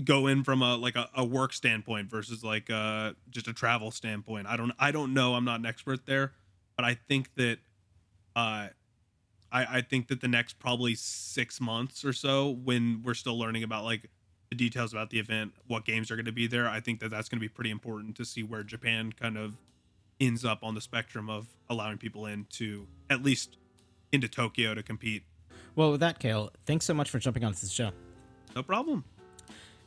go 0.05 0.27
in 0.27 0.45
from 0.45 0.63
a 0.63 0.77
like 0.77 0.97
a, 0.97 1.09
a 1.15 1.25
work 1.25 1.53
standpoint 1.53 2.11
versus 2.11 2.43
like 2.43 2.71
uh, 2.71 3.13
just 3.29 3.49
a 3.49 3.53
travel 3.53 3.91
standpoint. 3.91 4.47
I 4.47 4.57
don't 4.57 4.73
I 4.79 4.91
don't 4.91 5.13
know. 5.13 5.35
I'm 5.35 5.45
not 5.45 5.61
an 5.61 5.67
expert 5.67 6.07
there, 6.07 6.33
but 6.77 6.85
I 6.85 6.95
think 6.95 7.35
that 7.37 7.59
uh, 8.35 8.69
I, 9.53 9.79
I 9.79 9.81
think 9.81 10.09
that 10.09 10.21
the 10.21 10.29
next 10.29 10.59
probably 10.59 10.95
six 10.95 11.61
months 11.61 12.05
or 12.05 12.13
so, 12.13 12.51
when 12.51 13.03
we're 13.05 13.15
still 13.15 13.39
learning 13.39 13.63
about 13.63 13.85
like 13.85 14.11
the 14.51 14.57
details 14.57 14.93
about 14.93 15.11
the 15.11 15.19
event, 15.19 15.53
what 15.67 15.85
games 15.85 16.11
are 16.11 16.17
going 16.17 16.27
to 16.27 16.33
be 16.33 16.47
there, 16.47 16.69
I 16.69 16.81
think 16.81 17.01
that 17.01 17.11
that's 17.11 17.29
going 17.29 17.39
to 17.39 17.45
be 17.45 17.49
pretty 17.49 17.71
important 17.71 18.17
to 18.17 18.25
see 18.25 18.43
where 18.43 18.63
Japan 18.63 19.13
kind 19.13 19.37
of 19.37 19.57
ends 20.21 20.45
up 20.45 20.61
on 20.63 20.75
the 20.75 20.81
spectrum 20.81 21.31
of 21.31 21.47
allowing 21.69 21.99
people 21.99 22.27
in 22.27 22.47
to 22.51 22.87
at 23.09 23.23
least 23.23 23.57
into 24.13 24.29
Tokyo 24.29 24.75
to 24.75 24.83
compete. 24.83 25.23
Well, 25.77 25.93
with 25.93 26.01
that, 26.01 26.19
Kale, 26.19 26.51
thanks 26.67 26.85
so 26.85 26.95
much 26.95 27.11
for 27.11 27.19
jumping 27.19 27.45
onto 27.45 27.61
the 27.61 27.69
show. 27.69 27.93
No 28.55 28.63
problem. 28.63 29.05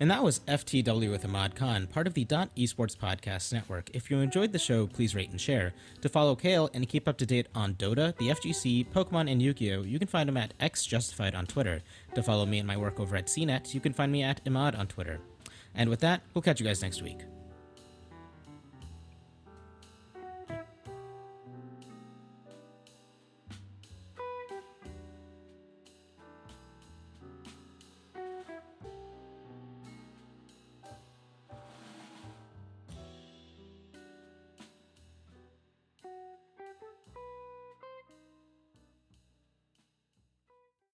And 0.03 0.11
that 0.11 0.21
was 0.21 0.41
FTW 0.49 1.09
with 1.11 1.23
Ahmad 1.23 1.55
Khan, 1.55 1.87
part 1.87 2.07
of 2.07 2.13
the 2.13 2.25
Dot 2.25 2.53
Esports 2.57 2.93
Podcast 2.93 3.53
Network. 3.53 3.89
If 3.93 4.11
you 4.11 4.19
enjoyed 4.19 4.51
the 4.51 4.59
show, 4.59 4.85
please 4.85 5.15
rate 5.15 5.29
and 5.29 5.39
share. 5.39 5.73
To 6.01 6.09
follow 6.09 6.35
Kale 6.35 6.69
and 6.73 6.89
keep 6.89 7.07
up 7.07 7.17
to 7.19 7.25
date 7.25 7.47
on 7.55 7.75
Dota, 7.75 8.13
the 8.17 8.27
FGC, 8.27 8.85
Pokemon, 8.91 9.31
and 9.31 9.41
Yu-Gi-Oh, 9.41 9.83
you 9.83 9.99
can 9.99 10.09
find 10.09 10.27
him 10.27 10.35
at 10.35 10.57
XJustified 10.59 11.33
on 11.33 11.45
Twitter. 11.45 11.81
To 12.15 12.21
follow 12.21 12.45
me 12.45 12.59
and 12.59 12.67
my 12.67 12.75
work 12.75 12.99
over 12.99 13.15
at 13.15 13.27
CNET, 13.27 13.73
you 13.73 13.79
can 13.79 13.93
find 13.93 14.11
me 14.11 14.23
at 14.23 14.43
Imad 14.43 14.77
on 14.77 14.87
Twitter. 14.87 15.21
And 15.73 15.89
with 15.89 16.01
that, 16.01 16.21
we'll 16.33 16.41
catch 16.41 16.59
you 16.59 16.65
guys 16.65 16.81
next 16.81 17.01
week. 17.01 17.19